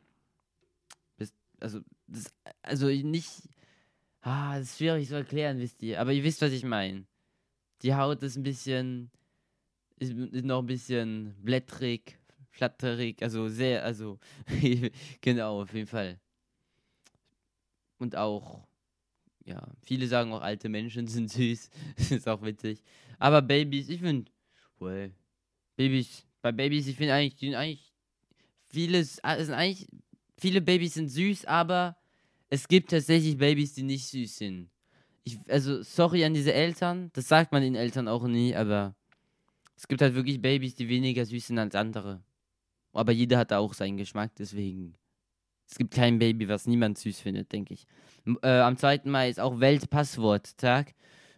bis, 1.17 1.33
also, 1.61 1.81
das, 2.07 2.33
also 2.63 2.87
nicht, 2.87 3.31
ah, 4.23 4.59
das 4.59 4.71
ist 4.71 4.79
schwierig 4.79 5.09
zu 5.09 5.15
erklären, 5.15 5.59
wisst 5.59 5.83
ihr, 5.83 6.01
aber 6.01 6.13
ihr 6.13 6.25
wisst, 6.25 6.43
was 6.43 6.53
ich 6.53 6.65
meine. 6.65 7.07
Die 7.83 7.95
Haut 7.95 8.23
ist 8.23 8.37
ein 8.37 8.43
bisschen, 8.43 9.11
ist, 9.99 10.13
ist 10.13 10.45
noch 10.45 10.61
ein 10.61 10.67
bisschen 10.67 11.35
blättrig, 11.43 12.19
flatterig, 12.51 13.23
also 13.23 13.49
sehr, 13.49 13.85
also 13.85 14.19
genau, 15.21 15.63
auf 15.63 15.75
jeden 15.75 15.87
Fall. 15.87 16.19
Und 17.99 18.17
auch, 18.17 18.67
ja, 19.45 19.67
viele 19.83 20.07
sagen 20.07 20.33
auch, 20.33 20.41
alte 20.41 20.69
Menschen 20.69 21.07
sind 21.07 21.31
süß. 21.31 21.71
ist 21.97 22.29
auch 22.29 22.43
witzig. 22.43 22.83
Aber 23.19 23.43
Babys, 23.43 23.89
ich 23.89 24.01
finde, 24.01 24.31
well, 24.79 25.13
Babys, 25.77 26.27
bei 26.45 26.53
Babys, 26.53 26.87
ich 26.87 26.97
finde 26.97 27.15
eigentlich, 27.15 27.37
die 27.37 27.57
eigentlich, 27.57 27.91
vieles, 28.69 29.19
es 29.23 29.47
sind 29.47 29.55
eigentlich, 29.55 29.89
viele 30.37 30.61
Babys 30.61 30.93
sind 30.93 31.09
süß, 31.09 31.47
aber 31.47 31.97
es 32.51 32.69
gibt 32.69 32.91
tatsächlich 32.91 33.39
Babys, 33.39 33.73
die 33.73 33.83
nicht 33.83 34.07
süß 34.09 34.37
sind. 34.37 34.69
Ich, 35.25 35.39
also, 35.49 35.83
sorry 35.83 36.23
an 36.23 36.35
diese 36.35 36.53
Eltern, 36.53 37.11
das 37.15 37.29
sagt 37.29 37.51
man 37.51 37.63
den 37.63 37.75
Eltern 37.75 38.09
auch 38.09 38.27
nie, 38.27 38.55
aber 38.55 38.95
es 39.75 39.89
gibt 39.89 40.03
halt 40.03 40.15
wirklich 40.15 40.39
Babys, 40.39 40.75
die 40.75 40.87
weniger 40.87 41.25
süß 41.25 41.47
sind 41.47 41.59
als 41.59 41.75
andere. 41.75 42.23
Aber 42.93 43.13
jeder 43.13 43.39
hat 43.39 43.51
da 43.51 43.59
auch 43.59 43.73
seinen 43.73 43.97
Geschmack, 43.97 44.33
deswegen. 44.39 44.97
Es 45.67 45.79
gibt 45.79 45.95
kein 45.95 46.19
Baby, 46.19 46.47
was 46.47 46.67
niemand 46.67 46.99
süß 46.99 47.21
findet, 47.21 47.51
denke 47.53 47.73
ich. 47.73 47.87
Äh, 48.43 48.61
am 48.61 48.77
2. 48.77 49.01
Mai 49.05 49.31
ist 49.31 49.41
auch 49.41 49.61
Weltpassworttag. 49.61 50.93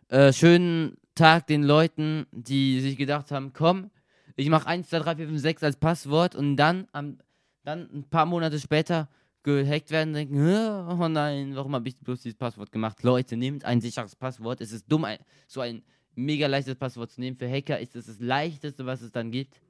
Äh, 0.09 0.33
schönen 0.33 0.97
Tag 1.15 1.47
den 1.47 1.63
Leuten, 1.63 2.27
die 2.33 2.81
sich 2.81 2.97
gedacht 2.97 3.31
haben, 3.31 3.53
komm, 3.53 3.93
ich 4.37 4.49
mache 4.51 4.67
1, 4.67 4.89
2, 4.89 4.99
3, 4.99 5.17
4, 5.17 5.27
5, 5.29 5.41
6 5.41 5.63
als 5.63 5.77
Passwort 5.77 6.35
und 6.35 6.57
dann, 6.57 6.87
am, 6.93 7.19
dann 7.65 7.89
ein 7.93 8.05
paar 8.05 8.27
Monate 8.27 8.61
später 8.61 9.09
gehackt 9.43 9.91
werden 9.91 10.11
und 10.11 10.15
denken, 10.15 10.45
"Hä? 10.45 10.93
oh 10.93 11.09
nein, 11.09 11.55
warum 11.55 11.75
habe 11.75 11.89
ich 11.89 11.97
bloß 11.99 12.23
dieses 12.23 12.37
Passwort 12.37 12.71
gemacht? 12.73 13.03
Leute, 13.03 13.37
nehmt 13.37 13.65
ein 13.65 13.81
sicheres 13.81 14.17
Passwort. 14.17 14.61
Es 14.61 14.73
ist 14.73 14.85
dumm, 14.91 15.05
ein, 15.05 15.19
so 15.47 15.61
ein 15.61 15.83
mega 16.15 16.47
leichtes 16.49 16.75
Passwort 16.75 17.11
zu 17.13 17.21
nehmen. 17.21 17.37
Für 17.37 17.49
Hacker 17.49 17.79
ist 17.79 17.95
es 17.97 18.07
das 18.07 18.21
leichteste, 18.21 18.85
was 18.87 19.03
es 19.03 19.13
dann 19.13 19.31
gibt. 19.31 19.61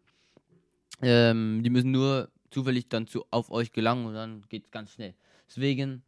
Ähm, 1.02 1.60
die 1.62 1.70
müssen 1.70 1.90
nur 1.90 2.30
zufällig 2.50 2.88
dann 2.88 3.06
zu, 3.06 3.24
auf 3.30 3.50
euch 3.50 3.70
gelangen 3.72 4.06
und 4.06 4.14
dann 4.14 4.42
geht 4.48 4.64
es 4.64 4.70
ganz 4.70 4.92
schnell. 4.92 5.14
Deswegen 5.46 6.02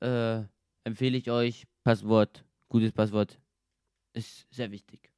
äh, 0.00 0.42
empfehle 0.82 1.16
ich 1.16 1.30
euch 1.30 1.66
Passwort, 1.84 2.44
gutes 2.68 2.92
Passwort, 2.92 3.38
ist 4.12 4.46
sehr 4.50 4.70
wichtig. 4.70 5.10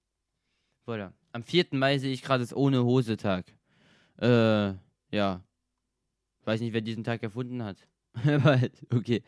Voilà. 0.87 1.13
Am 1.37 1.43
4. 1.43 1.67
Mai 1.73 1.99
sehe 1.99 2.15
ich 2.15 2.23
gerade 2.23 2.43
das 2.43 2.57
Ohne 2.57 2.83
Hose 2.83 3.19
Tag. 3.19 3.45
Äh, 4.23 4.73
ja. 5.15 5.45
Weiß 6.47 6.63
nicht, 6.63 6.73
wer 6.73 6.81
diesen 6.81 7.05
Tag 7.05 7.23
erfunden 7.23 7.63
hat. 7.63 7.77
Aber 8.25 8.59
okay. 8.91 9.23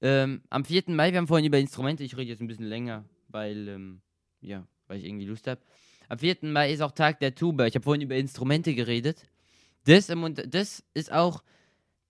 Ähm, 0.00 0.40
am 0.48 0.64
4. 0.64 0.84
Mai, 0.86 1.12
wir 1.12 1.18
haben 1.18 1.26
vorhin 1.26 1.44
über 1.44 1.58
Instrumente, 1.58 2.02
ich 2.02 2.16
rede 2.16 2.30
jetzt 2.30 2.40
ein 2.40 2.46
bisschen 2.46 2.64
länger, 2.64 3.04
weil, 3.28 3.68
ähm, 3.68 4.00
ja, 4.40 4.66
weil 4.86 5.00
ich 5.00 5.04
irgendwie 5.04 5.26
Lust 5.26 5.46
habe. 5.46 5.60
Am 6.08 6.18
4. 6.18 6.38
Mai 6.44 6.72
ist 6.72 6.80
auch 6.80 6.92
Tag 6.92 7.20
der 7.20 7.34
Tuba. 7.34 7.66
Ich 7.66 7.74
habe 7.74 7.84
vorhin 7.84 8.00
über 8.00 8.16
Instrumente 8.16 8.74
geredet. 8.74 9.28
Das, 9.84 10.08
im 10.08 10.34
das 10.34 10.82
ist 10.94 11.12
auch 11.12 11.42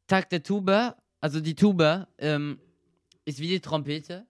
Tag 0.07 0.31
der 0.31 0.44
Tuba. 0.44 0.94
Also 1.20 1.40
die 1.40 1.57
Tuba 1.57 2.07
ähm, 2.18 2.61
ist 3.24 3.40
wie 3.40 3.48
die 3.48 3.59
Trompete, 3.59 4.28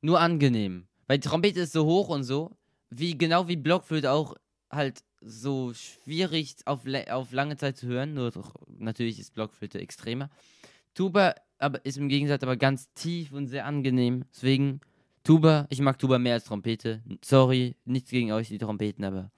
nur 0.00 0.18
angenehm. 0.18 0.88
Weil 1.06 1.20
die 1.20 1.28
Trompete 1.28 1.60
ist 1.60 1.72
so 1.72 1.84
hoch 1.84 2.08
und 2.08 2.24
so, 2.24 2.50
wie 2.90 3.16
genau 3.16 3.48
wie 3.48 3.56
Blockflöte 3.56 4.10
auch 4.10 4.34
halt 4.70 5.04
so 5.20 5.72
schwierig 5.72 6.56
auf, 6.66 6.80
auf 7.10 7.32
lange 7.32 7.56
Zeit 7.56 7.76
zu 7.76 7.86
hören. 7.86 8.14
Nur 8.14 8.30
doch, 8.30 8.54
natürlich 8.66 9.18
ist 9.18 9.34
Blockflöte 9.34 9.80
extremer. 9.80 10.30
Tuba 10.94 11.34
aber 11.58 11.84
ist 11.84 11.96
im 11.96 12.08
Gegensatz 12.08 12.42
aber 12.42 12.56
ganz 12.56 12.92
tief 12.94 13.32
und 13.32 13.46
sehr 13.46 13.64
angenehm. 13.64 14.24
Deswegen 14.34 14.80
Tuba, 15.22 15.66
ich 15.70 15.80
mag 15.80 15.98
Tuba 15.98 16.18
mehr 16.18 16.34
als 16.34 16.44
Trompete. 16.44 17.02
Sorry, 17.24 17.76
nichts 17.84 18.10
gegen 18.10 18.32
euch, 18.32 18.48
die 18.48 18.58
Trompeten, 18.58 19.04
aber 19.04 19.30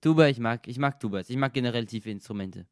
Tuba, 0.00 0.28
ich 0.28 0.38
mag, 0.38 0.66
ich 0.68 0.78
mag 0.78 1.00
Tubas. 1.00 1.28
Ich 1.28 1.36
mag 1.36 1.52
generell 1.52 1.86
tiefe 1.86 2.10
Instrumente. 2.10 2.66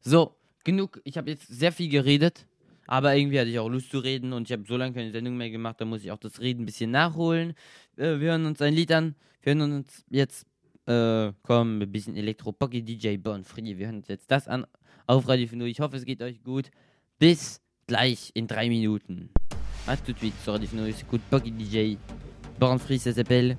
So, 0.00 0.36
genug. 0.64 1.00
Ich 1.04 1.16
habe 1.16 1.30
jetzt 1.30 1.46
sehr 1.46 1.72
viel 1.72 1.88
geredet, 1.88 2.46
aber 2.86 3.16
irgendwie 3.16 3.38
hatte 3.38 3.50
ich 3.50 3.58
auch 3.58 3.68
Lust 3.68 3.90
zu 3.90 3.98
reden 3.98 4.32
und 4.32 4.48
ich 4.48 4.52
habe 4.52 4.64
so 4.66 4.76
lange 4.76 4.94
keine 4.94 5.10
Sendung 5.10 5.36
mehr 5.36 5.50
gemacht, 5.50 5.80
da 5.80 5.84
muss 5.84 6.04
ich 6.04 6.10
auch 6.10 6.18
das 6.18 6.40
Reden 6.40 6.62
ein 6.62 6.66
bisschen 6.66 6.90
nachholen. 6.90 7.54
Äh, 7.96 8.20
wir 8.20 8.30
hören 8.30 8.46
uns 8.46 8.60
ein 8.62 8.74
Lied 8.74 8.92
an. 8.92 9.14
Wir 9.42 9.54
hören 9.54 9.72
uns 9.72 10.04
jetzt, 10.10 10.46
äh, 10.86 11.32
komm, 11.42 11.80
ein 11.80 11.92
bisschen 11.92 12.16
Elektro 12.16 12.52
Pocky 12.52 12.82
DJ 12.82 13.16
Bon 13.16 13.44
Free. 13.44 13.76
Wir 13.76 13.86
hören 13.86 13.98
uns 13.98 14.08
jetzt 14.08 14.30
das 14.30 14.48
an 14.48 14.66
auf 15.06 15.28
Radio 15.28 15.46
Finu. 15.46 15.64
Ich 15.64 15.80
hoffe, 15.80 15.96
es 15.96 16.04
geht 16.04 16.22
euch 16.22 16.42
gut. 16.42 16.70
Bis 17.18 17.60
gleich 17.86 18.30
in 18.34 18.46
drei 18.46 18.68
Minuten. 18.68 19.30
À 19.86 19.96
tout 19.96 20.12
de 20.12 20.18
suite 20.18 20.34
sur 20.42 20.54
Radio 20.54 20.66
Fenouil, 20.66 20.90
écoute 21.00 21.20
Pocky 21.30 21.52
DJ. 21.52 21.96
Born 22.58 22.78
Free, 22.80 22.98
ça 22.98 23.12
s'appelle. 23.12 23.56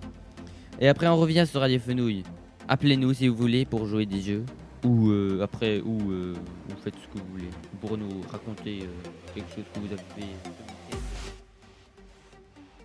Et 0.79 0.89
après, 0.89 1.07
on 1.07 1.15
revient 1.15 1.45
sur 1.49 1.61
Radio 1.61 1.79
Fenouil. 1.79 2.23
Appelez-nous 2.67 3.13
si 3.13 3.29
vous 3.29 3.35
voulez 3.35 3.65
pour 3.65 3.85
jouer 3.85 4.05
des 4.05 4.19
jeux. 4.19 4.43
Ou 4.87 5.09
euh, 5.09 5.41
après, 5.43 5.81
ou 5.81 6.11
euh, 6.11 6.33
vous 6.69 6.77
faites 6.77 6.95
ce 6.95 7.07
que 7.09 7.21
vous 7.21 7.31
voulez. 7.33 7.49
Pour 7.81 7.97
nous 7.97 8.21
raconter 8.31 8.83
euh, 8.83 9.09
quelque 9.35 9.53
chose 9.53 9.65
que 9.73 9.79
vous 9.81 9.87
avez 9.87 9.97
fait. 9.97 10.97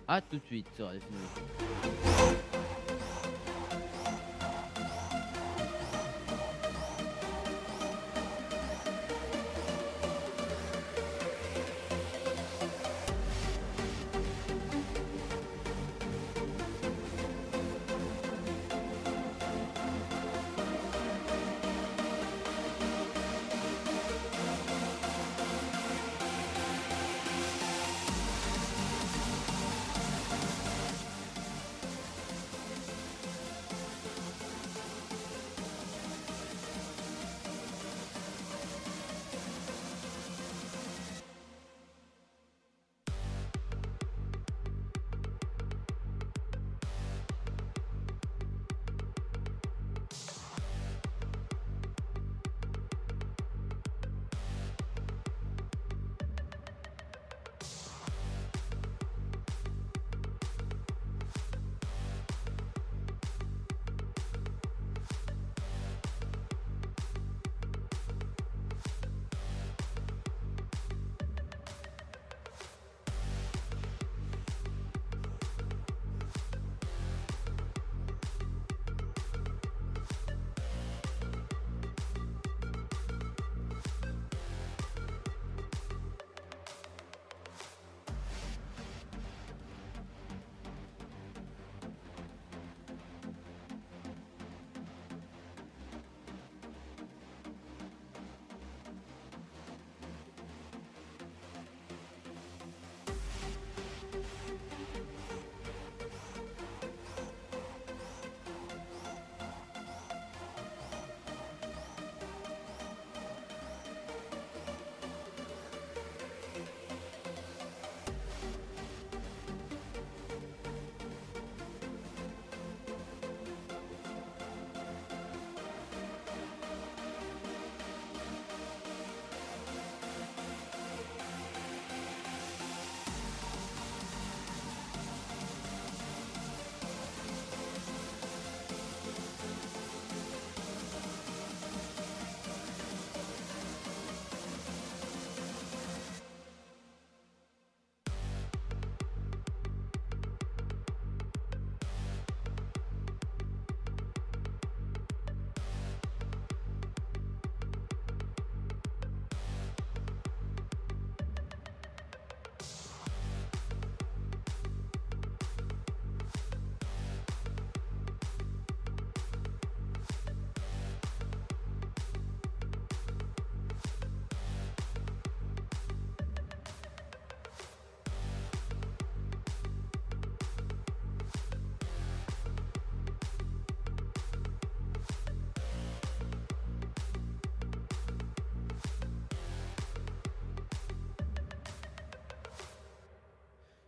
A 0.05 0.19
tout 0.19 0.35
de 0.35 0.41
suite 0.45 0.67
sur 0.75 0.91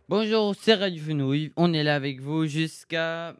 Bonjour, 0.08 0.54
c'est 0.54 0.74
Radio 0.74 1.02
Fenouille. 1.02 1.50
On 1.56 1.72
est 1.72 1.82
là 1.82 1.96
avec 1.96 2.20
vous 2.20 2.46
jusqu'à. 2.46 3.34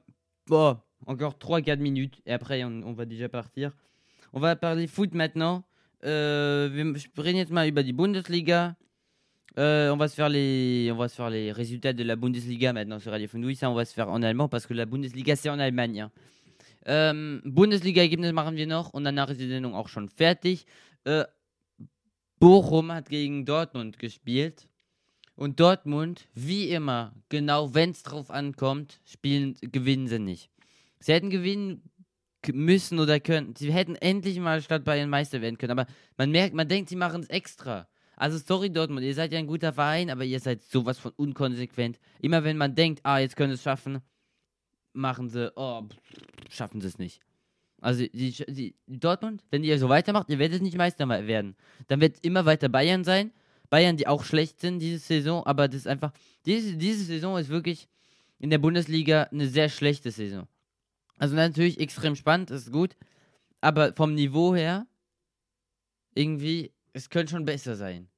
Bon, 0.48 0.76
encore 1.06 1.34
3-4 1.34 1.78
minutes. 1.78 2.20
Et 2.26 2.32
après, 2.32 2.64
on, 2.64 2.92
va 2.92 3.04
déjà 3.04 3.28
partir. 3.28 3.70
On 4.32 4.40
va 4.40 4.56
parler 4.56 4.88
foot 4.88 5.14
maintenant. 5.14 5.62
Euh, 6.04 6.92
sprechen 6.98 7.36
jetzt 7.36 7.52
mal 7.52 7.70
Bundesliga. 7.70 8.74
Euh, 9.60 9.90
on, 9.90 9.96
va 9.96 10.08
se 10.08 10.16
faire 10.16 10.28
les, 10.28 10.90
on 10.92 10.96
va 10.96 11.06
se 11.06 11.14
faire 11.14 11.30
les 11.30 11.52
résultats 11.52 11.92
de 11.92 12.02
la 12.02 12.16
Bundesliga 12.16 12.72
maintenant 12.72 12.98
sur 12.98 13.12
Radio 13.12 13.28
Fenouille. 13.28 13.54
Ça, 13.54 13.70
on 13.70 13.74
va 13.74 13.84
se 13.84 13.94
faire 13.94 14.08
en 14.08 14.20
allemand 14.24 14.48
parce 14.48 14.66
que 14.66 14.74
la 14.74 14.86
Bundesliga, 14.86 15.36
c'est 15.36 15.48
en 15.48 15.60
Allemagne. 15.60 16.08
Bundesliga-Ergebnis 16.84 18.32
machen 18.32 18.56
wir 18.56 18.66
noch 18.66 18.92
und 18.92 19.04
danach 19.04 19.30
ist 19.30 19.38
die 19.38 19.46
Sendung 19.46 19.76
auch 19.76 19.88
schon 19.88 20.08
fertig. 20.08 20.66
Bochum 22.40 22.90
hat 22.90 23.08
gegen 23.08 23.44
Dortmund 23.44 24.00
gespielt. 24.00 24.66
Und 25.36 25.60
Dortmund, 25.60 26.28
wie 26.34 26.70
immer, 26.70 27.12
genau 27.28 27.74
wenn 27.74 27.90
es 27.90 28.02
drauf 28.02 28.30
ankommt, 28.30 29.00
spielen, 29.04 29.56
gewinnen 29.60 30.08
sie 30.08 30.18
nicht. 30.18 30.50
Sie 30.98 31.12
hätten 31.12 31.30
gewinnen 31.30 31.82
müssen 32.52 32.98
oder 32.98 33.20
können. 33.20 33.54
Sie 33.56 33.72
hätten 33.72 33.96
endlich 33.96 34.38
mal 34.38 34.62
statt 34.62 34.84
Bayern 34.84 35.10
Meister 35.10 35.40
werden 35.42 35.58
können. 35.58 35.78
Aber 35.78 35.86
man 36.16 36.30
merkt, 36.30 36.54
man 36.54 36.68
denkt, 36.68 36.88
sie 36.88 36.96
machen 36.96 37.22
es 37.22 37.28
extra. 37.28 37.86
Also 38.16 38.38
sorry 38.38 38.70
Dortmund, 38.70 39.04
ihr 39.04 39.14
seid 39.14 39.32
ja 39.32 39.38
ein 39.38 39.46
guter 39.46 39.74
Verein, 39.74 40.08
aber 40.08 40.24
ihr 40.24 40.40
seid 40.40 40.62
sowas 40.62 40.98
von 40.98 41.12
unkonsequent. 41.16 42.00
Immer 42.20 42.44
wenn 42.44 42.56
man 42.56 42.74
denkt, 42.74 43.00
ah, 43.02 43.18
jetzt 43.18 43.36
können 43.36 43.50
sie 43.50 43.56
es 43.56 43.62
schaffen, 43.62 44.00
machen 44.94 45.28
sie, 45.28 45.52
oh, 45.54 45.82
schaffen 46.48 46.80
sie 46.80 46.88
es 46.88 46.98
nicht. 46.98 47.20
Also 47.82 48.06
die, 48.06 48.32
die, 48.48 48.74
Dortmund, 48.86 49.44
wenn 49.50 49.62
ihr 49.62 49.78
so 49.78 49.90
weitermacht, 49.90 50.30
ihr 50.30 50.38
werdet 50.38 50.62
nicht 50.62 50.78
Meister 50.78 51.06
werden. 51.08 51.56
Dann 51.88 52.00
wird 52.00 52.24
immer 52.24 52.46
weiter 52.46 52.70
Bayern 52.70 53.04
sein. 53.04 53.32
Bayern, 53.70 53.96
die 53.96 54.06
auch 54.06 54.24
schlecht 54.24 54.60
sind 54.60 54.78
diese 54.78 54.98
Saison, 54.98 55.44
aber 55.44 55.68
das 55.68 55.80
ist 55.80 55.88
einfach, 55.88 56.12
diese, 56.44 56.76
diese 56.76 57.04
Saison 57.04 57.38
ist 57.38 57.48
wirklich 57.48 57.88
in 58.38 58.50
der 58.50 58.58
Bundesliga 58.58 59.24
eine 59.24 59.48
sehr 59.48 59.68
schlechte 59.68 60.10
Saison. 60.10 60.46
Also 61.18 61.34
natürlich 61.34 61.80
extrem 61.80 62.16
spannend, 62.16 62.50
ist 62.50 62.70
gut, 62.72 62.96
aber 63.60 63.94
vom 63.94 64.14
Niveau 64.14 64.54
her, 64.54 64.86
irgendwie, 66.14 66.72
es 66.92 67.10
könnte 67.10 67.32
schon 67.32 67.44
besser 67.44 67.76
sein. 67.76 68.08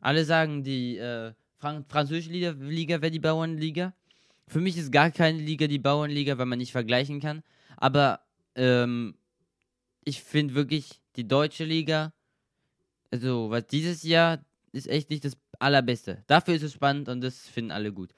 Alle 0.00 0.24
sagen, 0.24 0.62
die 0.62 0.96
äh, 0.98 1.32
Fran 1.56 1.84
französische 1.88 2.30
Liga, 2.30 2.50
Liga 2.50 3.00
wäre 3.00 3.10
die 3.10 3.20
Bauernliga. 3.20 3.94
Für 4.46 4.60
mich 4.60 4.76
ist 4.76 4.92
gar 4.92 5.10
keine 5.10 5.38
Liga 5.38 5.66
die 5.66 5.78
Bauernliga, 5.78 6.36
weil 6.36 6.46
man 6.46 6.58
nicht 6.58 6.72
vergleichen 6.72 7.20
kann. 7.20 7.42
Aber 7.76 8.20
ähm, 8.54 9.16
ich 10.04 10.22
finde 10.22 10.54
wirklich 10.54 11.00
die 11.16 11.26
deutsche 11.26 11.64
Liga, 11.64 12.12
also 13.10 13.50
was 13.50 13.66
dieses 13.66 14.02
Jahr 14.02 14.44
ist 14.74 14.88
echt 14.88 15.10
nicht 15.10 15.24
das 15.24 15.36
allerbeste. 15.58 16.22
Dafür 16.26 16.54
ist 16.54 16.62
es 16.62 16.72
spannend 16.72 17.08
und 17.08 17.20
das 17.20 17.48
finden 17.48 17.70
alle 17.70 17.92
gut. 17.92 18.10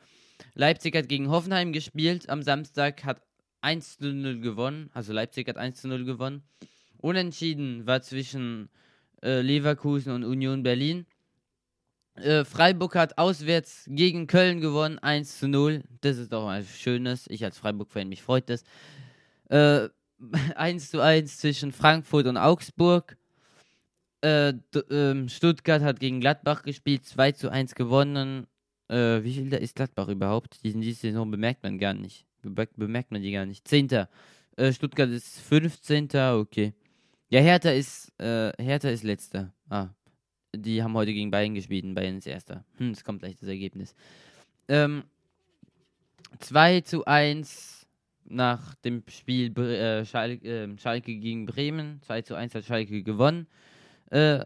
Leipzig 0.55 0.95
hat 0.97 1.09
gegen 1.09 1.31
Hoffenheim 1.31 1.73
gespielt 1.73 2.29
am 2.29 2.43
Samstag, 2.43 3.05
hat 3.05 3.23
1 3.61 3.99
zu 3.99 4.13
0 4.13 4.41
gewonnen. 4.41 4.91
Also 4.93 5.13
Leipzig 5.13 5.49
hat 5.49 5.57
1 5.57 5.83
zu 5.83 5.89
0 5.89 6.05
gewonnen. 6.05 6.43
Unentschieden 6.99 7.87
war 7.87 8.03
zwischen 8.03 8.69
äh, 9.23 9.41
Leverkusen 9.41 10.13
und 10.13 10.25
Union 10.25 10.63
Berlin. 10.63 11.07
Äh, 12.17 12.45
Freiburg 12.45 12.95
hat 12.95 13.19
auswärts 13.19 13.85
gegen 13.89 14.27
Köln 14.27 14.61
gewonnen, 14.61 14.99
1 14.99 15.39
zu 15.39 15.49
0. 15.49 15.83
Das 16.01 16.17
ist 16.17 16.33
doch 16.33 16.45
mal 16.45 16.65
Schönes. 16.65 17.27
Ich 17.29 17.45
als 17.45 17.59
Freiburg-Fan, 17.59 18.09
mich 18.09 18.23
freut 18.23 18.49
das. 18.49 18.65
Äh, 19.49 19.89
1 20.57 20.91
zu 20.91 21.01
1 21.01 21.39
zwischen 21.39 21.73
Frankfurt 21.73 22.27
und 22.27 22.37
Augsburg. 22.37 23.17
Äh, 24.23 24.55
ähm, 24.91 25.29
Stuttgart 25.29 25.83
hat 25.83 26.01
gegen 26.01 26.21
Gladbach 26.21 26.63
gespielt, 26.63 27.05
2 27.05 27.33
zu 27.33 27.51
1 27.51 27.75
gewonnen. 27.75 28.47
Äh, 28.89 29.23
wie 29.23 29.35
viel 29.35 29.51
da 29.51 29.57
ist 29.59 29.77
Gladbach 29.77 30.09
überhaupt? 30.09 30.59
Diese 30.65 30.93
Saison 30.93 31.31
bemerkt 31.31 31.63
man 31.63 31.79
gar 31.79 31.95
nicht. 31.95 32.27
Bemerkt, 32.43 32.77
bemerkt 32.77 33.11
man 33.11 33.23
die 33.23 33.33
gar 33.33 33.47
nicht. 33.47 33.67
10. 33.67 34.07
Äh, 34.57 34.73
Stuttgart 34.73 35.11
ist 35.11 35.41
15. 35.41 36.09
Okay. 36.15 36.73
Ja, 37.29 37.41
Hertha 37.41 37.71
ist, 37.71 38.13
äh, 38.21 38.53
Hertha 38.63 38.89
ist 38.89 39.03
letzter. 39.03 39.53
Ah. 39.69 39.89
Die 40.55 40.83
haben 40.83 40.95
heute 40.95 41.13
gegen 41.13 41.31
Bayern 41.31 41.55
gespielt 41.55 41.85
und 41.85 41.95
Bayern 41.95 42.19
ist 42.19 42.27
erster. 42.27 42.65
Hm, 42.79 42.93
es 42.93 43.05
kommt 43.05 43.21
gleich 43.21 43.37
das 43.37 43.49
Ergebnis. 43.49 43.95
Ähm, 44.69 45.05
2 46.39 46.81
zu 46.83 47.05
1 47.05 47.87
nach 48.25 48.75
dem 48.77 49.03
Spiel 49.09 49.57
äh, 49.59 50.05
Schalke, 50.05 50.49
äh, 50.49 50.79
Schalke 50.79 51.17
gegen 51.17 51.47
Bremen. 51.47 52.01
2 52.03 52.23
zu 52.23 52.35
1 52.35 52.55
hat 52.55 52.65
Schalke 52.65 53.03
gewonnen. 53.03 53.47
Äh, 54.11 54.45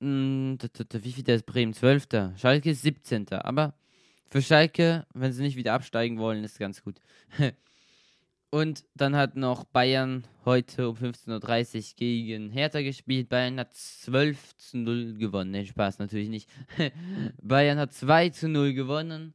t- 0.00 1.04
wie 1.04 1.12
viel 1.12 1.28
ist 1.28 1.46
Bremen? 1.46 1.72
12. 1.74 2.06
Schalke 2.36 2.70
ist 2.70 2.82
17. 2.82 3.28
Aber 3.32 3.74
für 4.28 4.42
Schalke, 4.42 5.06
wenn 5.14 5.32
sie 5.32 5.42
nicht 5.42 5.56
wieder 5.56 5.72
absteigen 5.74 6.18
wollen, 6.18 6.44
ist 6.44 6.58
ganz 6.58 6.82
gut. 6.82 7.00
Und 8.50 8.84
dann 8.94 9.16
hat 9.16 9.36
noch 9.36 9.64
Bayern 9.64 10.26
heute 10.44 10.88
um 10.88 10.96
15.30 10.96 11.76
Uhr 11.76 11.96
gegen 11.96 12.50
Hertha 12.50 12.80
gespielt. 12.80 13.28
Bayern 13.28 13.58
hat 13.58 13.74
12 13.74 14.56
zu 14.56 14.78
0 14.78 15.14
gewonnen. 15.18 15.50
Ne, 15.50 15.66
Spaß 15.66 15.98
natürlich 15.98 16.28
nicht. 16.28 16.48
Bayern 17.42 17.78
hat 17.78 17.92
2 17.92 18.30
zu 18.30 18.48
0 18.48 18.72
gewonnen. 18.72 19.34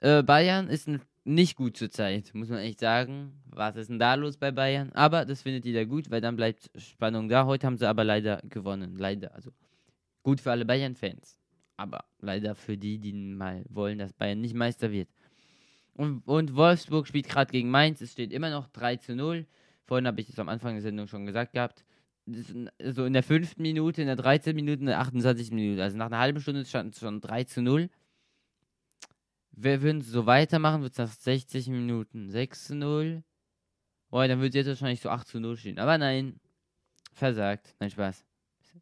Äh, 0.00 0.22
Bayern 0.22 0.68
ist 0.68 0.88
n- 0.88 1.00
nicht 1.24 1.56
gut 1.56 1.76
zurzeit, 1.76 2.34
muss 2.34 2.48
man 2.48 2.58
echt 2.58 2.80
sagen. 2.80 3.32
Was 3.46 3.76
ist 3.76 3.90
denn 3.90 3.98
da 3.98 4.14
los 4.14 4.36
bei 4.36 4.50
Bayern? 4.50 4.90
Aber 4.92 5.24
das 5.24 5.42
findet 5.42 5.64
jeder 5.64 5.84
gut, 5.84 6.10
weil 6.10 6.20
dann 6.20 6.36
bleibt 6.36 6.70
Spannung 6.80 7.28
da. 7.28 7.46
Heute 7.46 7.66
haben 7.66 7.76
sie 7.76 7.88
aber 7.88 8.04
leider 8.04 8.40
gewonnen. 8.48 8.96
Leider. 8.96 9.34
Also 9.34 9.50
gut 10.22 10.40
für 10.40 10.50
alle 10.50 10.64
Bayern-Fans. 10.64 11.38
Aber 11.76 12.04
leider 12.20 12.54
für 12.54 12.76
die, 12.76 12.98
die 12.98 13.12
mal 13.12 13.64
wollen, 13.68 13.98
dass 13.98 14.12
Bayern 14.12 14.40
nicht 14.40 14.54
Meister 14.54 14.90
wird. 14.92 15.08
Und, 15.94 16.26
und 16.26 16.54
Wolfsburg 16.56 17.06
spielt 17.06 17.28
gerade 17.28 17.50
gegen 17.50 17.70
Mainz. 17.70 18.00
Es 18.00 18.12
steht 18.12 18.32
immer 18.32 18.50
noch 18.50 18.68
3 18.68 18.96
zu 18.96 19.14
0. 19.14 19.46
Vorhin 19.84 20.06
habe 20.06 20.20
ich 20.20 20.28
es 20.28 20.38
am 20.38 20.48
Anfang 20.48 20.74
der 20.74 20.82
Sendung 20.82 21.06
schon 21.06 21.26
gesagt 21.26 21.52
gehabt. 21.52 21.84
So 22.26 23.04
in 23.04 23.12
der 23.12 23.22
fünften 23.22 23.62
Minute, 23.62 24.00
in 24.00 24.06
der 24.06 24.16
13. 24.16 24.54
Minute, 24.54 24.80
in 24.80 24.86
der 24.86 25.00
28. 25.00 25.50
Minute. 25.50 25.82
Also 25.82 25.96
nach 25.96 26.06
einer 26.06 26.18
halben 26.18 26.40
Stunde 26.40 26.64
stand 26.64 26.94
es 26.94 27.00
schon 27.00 27.20
3 27.20 27.44
zu 27.44 27.60
0. 27.60 27.90
Wir 29.62 29.82
würden 29.82 30.00
so 30.00 30.24
weitermachen, 30.24 30.80
wird 30.80 30.92
es 30.92 30.98
nach 30.98 31.12
60 31.12 31.68
Minuten 31.68 32.30
6 32.30 32.68
zu 32.68 32.74
0. 32.74 33.22
Boah, 34.08 34.26
dann 34.26 34.40
wird 34.40 34.54
es 34.54 34.56
jetzt 34.56 34.68
wahrscheinlich 34.68 35.02
so 35.02 35.10
8 35.10 35.28
zu 35.28 35.38
0 35.38 35.58
stehen. 35.58 35.78
Aber 35.78 35.98
nein, 35.98 36.40
versagt. 37.12 37.74
Nein, 37.78 37.90
Spaß. 37.90 38.24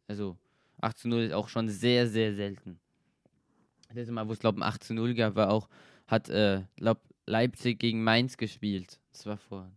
Also 0.07 0.37
8 0.79 0.97
zu 0.97 1.09
0 1.09 1.23
ist 1.23 1.33
auch 1.33 1.49
schon 1.49 1.67
sehr, 1.67 2.07
sehr 2.07 2.33
selten. 2.33 2.79
Das 3.89 3.97
letzte 3.97 4.13
Mal, 4.13 4.25
wo 4.29 4.31
es, 4.31 4.39
glaube 4.39 4.59
ich, 4.59 4.63
ein 4.63 4.69
8 4.69 4.81
zu 4.81 4.93
0 4.93 5.15
gab, 5.15 5.35
war 5.35 5.51
auch, 5.51 5.67
hat, 6.07 6.29
äh, 6.29 6.63
glaub, 6.77 7.01
Leipzig 7.25 7.77
gegen 7.77 8.01
Mainz 8.01 8.37
gespielt. 8.37 9.01
Das 9.11 9.25
war 9.25 9.37
vor. 9.37 9.69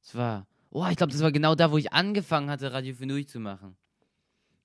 Das 0.00 0.14
war. 0.14 0.46
Oh, 0.70 0.86
ich 0.88 0.96
glaube, 0.96 1.12
das 1.12 1.20
war 1.20 1.30
genau 1.30 1.54
da, 1.54 1.70
wo 1.70 1.76
ich 1.76 1.92
angefangen 1.92 2.48
hatte, 2.48 2.72
Radio 2.72 2.94
Fenui 2.94 3.26
zu 3.26 3.38
machen. 3.38 3.76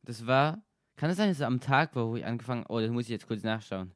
Das 0.01 0.25
war. 0.25 0.63
Kann 0.95 1.09
es 1.09 1.17
sein, 1.17 1.27
dass 1.27 1.39
es 1.39 1.43
am 1.43 1.59
Tag 1.59 1.93
war, 1.93 2.07
wo 2.07 2.15
ich 2.15 2.25
angefangen 2.25 2.65
Oh, 2.69 2.79
das 2.79 2.89
muss 2.89 3.03
ich 3.03 3.09
jetzt 3.09 3.27
kurz 3.27 3.43
nachschauen. 3.43 3.91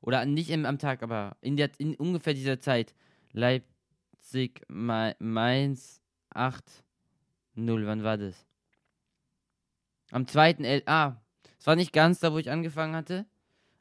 Oder 0.00 0.24
nicht 0.24 0.50
im, 0.50 0.66
am 0.66 0.78
Tag, 0.78 1.02
aber 1.02 1.36
in, 1.40 1.56
der, 1.56 1.70
in 1.78 1.94
ungefähr 1.96 2.34
dieser 2.34 2.60
Zeit. 2.60 2.94
Leipzig, 3.32 4.62
Ma 4.68 5.14
Mainz, 5.18 6.02
8, 6.30 6.84
0. 7.54 7.86
Wann 7.86 8.02
war 8.04 8.16
das? 8.16 8.46
Am 10.10 10.24
2.11. 10.24 10.82
Ah, 10.86 11.16
es 11.58 11.66
war 11.66 11.76
nicht 11.76 11.92
ganz 11.92 12.20
da, 12.20 12.32
wo 12.32 12.38
ich 12.38 12.50
angefangen 12.50 12.94
hatte. 12.94 13.26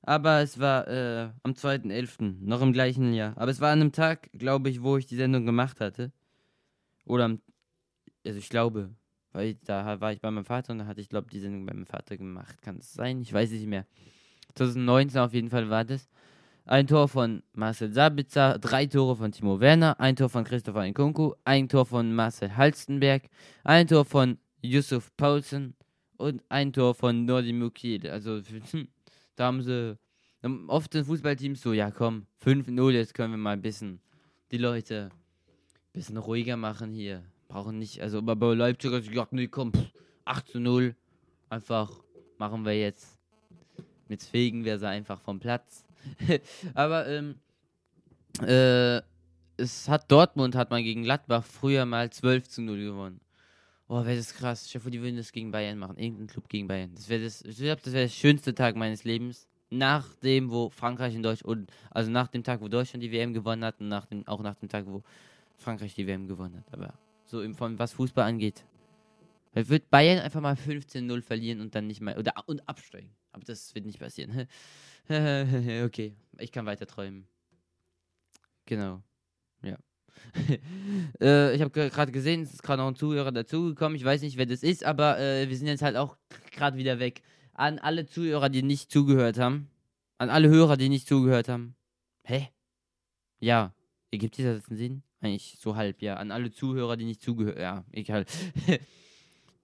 Aber 0.02 0.42
es 0.42 0.60
war 0.60 0.88
äh, 0.88 1.30
am 1.42 1.54
2.11., 1.54 2.38
noch 2.42 2.62
im 2.62 2.74
gleichen 2.74 3.14
Jahr. 3.14 3.36
Aber 3.38 3.50
es 3.50 3.60
war 3.60 3.72
an 3.72 3.82
einem 3.82 3.92
Tag, 3.92 4.30
glaube 4.34 4.70
ich, 4.70 4.84
wo 4.84 4.98
ich 4.98 5.08
die 5.08 5.16
Sendung 5.16 5.46
gemacht 5.46 5.80
hatte. 5.80 6.12
Oder 7.06 7.26
am, 7.26 7.42
also 8.26 8.38
ich 8.38 8.50
glaube, 8.50 8.92
weil 9.32 9.56
da 9.66 10.00
war 10.00 10.14
ich 10.14 10.22
bei 10.22 10.30
meinem 10.30 10.46
Vater 10.46 10.74
und 10.74 10.80
da 10.80 10.86
hatte 10.86 11.02
ich, 11.02 11.10
glaube 11.10 11.30
die 11.30 11.40
Sendung 11.40 11.66
bei 11.66 11.74
meinem 11.74 11.88
Vater 11.88 12.18
gemacht. 12.18 12.62
Kann 12.62 12.78
es 12.78 12.94
sein? 12.94 13.20
Ich 13.22 13.34
weiß 13.34 13.52
es 13.52 13.60
nicht 13.60 13.68
mehr. 13.68 13.86
2019 14.56 15.20
auf 15.20 15.34
jeden 15.34 15.50
Fall 15.50 15.70
war 15.70 15.84
das. 15.84 16.08
Ein 16.66 16.88
Tor 16.88 17.08
von 17.08 17.44
Marcel 17.54 17.94
Sabitzer, 17.94 18.58
drei 18.58 18.88
Tore 18.88 19.16
von 19.16 19.32
Timo 19.32 19.60
Werner, 19.60 20.00
ein 20.00 20.16
Tor 20.16 20.30
von 20.30 20.44
Christopher 20.44 20.88
Nkunku, 20.88 21.34
ein 21.44 21.70
Tor 21.70 21.86
von 21.86 22.14
Marcel 22.14 22.58
Halstenberg, 22.58 23.24
ein 23.64 23.88
Tor 23.88 24.04
von 24.04 24.40
Yusuf 24.62 25.16
Paulsen 25.16 25.76
und 26.18 26.42
ein 26.50 26.74
Tor 26.74 26.96
von 26.96 27.26
Nordi 27.26 27.54
Mukiel. 27.54 28.10
Also 28.10 28.42
da 29.36 29.46
haben 29.46 29.62
sie 29.62 29.98
oft 30.68 30.94
sind 30.94 31.06
Fußballteams 31.06 31.62
so, 31.62 31.74
ja 31.74 31.92
komm, 31.92 32.26
5-0, 32.44 32.92
jetzt 32.92 33.14
können 33.14 33.34
wir 33.34 33.38
mal 33.38 33.54
ein 33.54 33.62
bisschen 33.62 34.00
die 34.52 34.58
Leute 34.58 35.10
ein 35.12 35.92
bisschen 35.94 36.18
ruhiger 36.18 36.58
machen 36.58 36.92
hier. 36.92 37.24
Brauchen 37.48 37.78
nicht, 37.78 38.02
also 38.02 38.22
bei 38.22 38.34
Leipzig 38.54 38.92
hat 38.92 39.08
gesagt, 39.08 39.34
nee, 39.34 39.48
komm, 39.48 39.72
pff, 39.74 39.92
8 40.26 40.56
0, 40.56 40.96
einfach 41.50 41.92
machen 42.38 42.66
wir 42.66 42.80
jetzt. 42.80 43.15
Mit 44.08 44.24
fegen 44.24 44.66
wir 44.66 44.80
sie 44.80 44.88
einfach 44.88 45.20
vom 45.20 45.40
Platz. 45.40 45.84
aber 46.74 47.08
ähm, 47.08 47.36
äh, 48.42 49.02
es 49.58 49.88
hat 49.88 50.12
Dortmund 50.12 50.56
hat 50.56 50.70
mal 50.70 50.84
gegen 50.84 51.04
Gladbach 51.04 51.44
früher 51.44 51.86
mal 51.86 52.10
12 52.10 52.50
zu 52.50 52.62
0 52.62 52.78
gewonnen. 52.78 53.22
Oh, 53.88 54.04
wäre 54.04 54.18
das 54.18 54.34
krass. 54.34 54.66
Ich 54.66 54.76
hoffe, 54.76 54.90
die 54.90 55.02
würden 55.02 55.18
das 55.18 55.32
gegen 55.32 55.52
Bayern 55.52 55.78
machen. 55.78 55.98
Irgendein 55.98 56.28
Club 56.28 56.50
gegen 56.50 56.68
Bayern. 56.68 56.92
Das 56.96 57.08
wäre 57.08 57.24
das, 57.24 57.42
ich 57.44 57.58
glaube, 57.58 57.82
das 57.84 57.94
wäre 57.94 58.06
der 58.06 58.10
schönste 58.10 58.54
Tag 58.56 58.76
meines 58.76 59.04
Lebens. 59.04 59.48
nach 59.70 60.16
dem, 60.18 60.52
wo 60.52 60.70
Frankreich 60.70 61.16
in 61.16 61.24
Deutschland, 61.24 61.72
also 61.92 62.12
nach 62.12 62.28
dem 62.28 62.44
Tag, 62.44 62.62
wo 62.62 62.68
Deutschland 62.68 63.04
die 63.04 63.12
WM 63.12 63.34
gewonnen 63.34 63.64
hat 63.64 63.80
und 63.80 63.88
nach 63.90 64.06
dem, 64.06 64.28
auch 64.28 64.42
nach 64.42 64.56
dem 64.56 64.70
Tag, 64.70 64.86
wo 64.88 65.04
Frankreich 65.58 65.94
die 65.96 66.08
WM 66.08 66.28
gewonnen 66.28 66.58
hat. 66.58 66.74
Aber 66.74 66.94
so 67.26 67.42
im, 67.42 67.56
von 67.56 67.78
was 67.78 67.94
Fußball 67.94 68.26
angeht. 68.26 68.64
Wird 69.54 69.90
Bayern 69.90 70.20
einfach 70.20 70.42
mal 70.42 70.56
15-0 70.56 71.22
verlieren 71.22 71.62
und 71.62 71.74
dann 71.76 71.88
nicht 71.88 72.02
mehr, 72.02 72.18
oder 72.18 72.34
und 72.46 72.68
absteigen. 72.68 73.10
Aber 73.36 73.44
das 73.44 73.76
wird 73.76 73.86
nicht 73.86 74.00
passieren. 74.00 74.48
okay, 75.10 76.16
ich 76.40 76.52
kann 76.54 76.66
weiter 76.66 76.88
träumen. 76.88 77.28
Genau. 78.66 79.04
Ja. 79.62 79.78
äh, 81.20 81.54
ich 81.54 81.62
habe 81.62 81.70
gerade 81.70 82.14
gesehen, 82.14 82.44
es 82.44 82.54
ist 82.54 82.64
gerade 82.64 82.82
noch 82.82 82.88
ein 82.88 82.96
Zuhörer 82.96 83.34
dazugekommen. 83.34 83.98
Ich 83.98 84.06
weiß 84.06 84.22
nicht, 84.22 84.38
wer 84.38 84.46
das 84.46 84.64
ist, 84.64 84.86
aber 84.86 85.20
äh, 85.20 85.50
wir 85.50 85.58
sind 85.58 85.68
jetzt 85.68 85.82
halt 85.82 85.98
auch 85.98 86.16
gerade 86.52 86.78
wieder 86.78 86.98
weg. 87.00 87.24
An 87.54 87.78
alle 87.78 88.06
Zuhörer, 88.06 88.48
die 88.48 88.64
nicht 88.64 88.90
zugehört 88.90 89.38
haben. 89.38 89.70
An 90.18 90.30
alle 90.30 90.48
Hörer, 90.48 90.78
die 90.78 90.88
nicht 90.88 91.06
zugehört 91.06 91.50
haben. 91.50 91.76
Hä? 92.24 92.48
Ja. 93.40 93.74
Ergibt 94.12 94.38
dieser 94.38 94.56
Satz 94.56 94.70
einen 94.70 94.78
Sinn? 94.78 95.04
Eigentlich 95.20 95.58
so 95.60 95.76
halb, 95.76 96.02
ja. 96.02 96.16
An 96.16 96.32
alle 96.32 96.52
Zuhörer, 96.52 96.96
die 96.96 97.04
nicht 97.04 97.22
zugehört 97.22 97.60
Ja, 97.60 97.84
egal. 97.92 98.26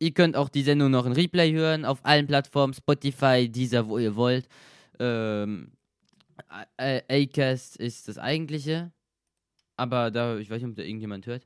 ihr 0.02 0.12
könnt 0.14 0.36
auch 0.36 0.50
die 0.50 0.64
Sendung 0.64 0.92
noch 0.92 1.06
in 1.06 1.14
Replay 1.14 1.54
hören. 1.54 1.86
Auf 1.86 2.00
allen 2.04 2.28
Plattformen. 2.28 2.74
Spotify, 2.74 3.48
dieser, 3.48 3.88
wo 3.88 3.98
ihr 3.98 4.16
wollt. 4.16 4.48
Ähm, 5.00 5.72
Acast 6.78 7.78
ist 7.78 8.08
das 8.08 8.18
eigentliche. 8.18 8.92
Aber 9.78 10.12
da, 10.12 10.38
ich 10.38 10.50
weiß 10.50 10.62
nicht, 10.62 10.72
ob 10.72 10.76
da 10.76 10.84
irgendjemand 10.84 11.28
hört. 11.28 11.46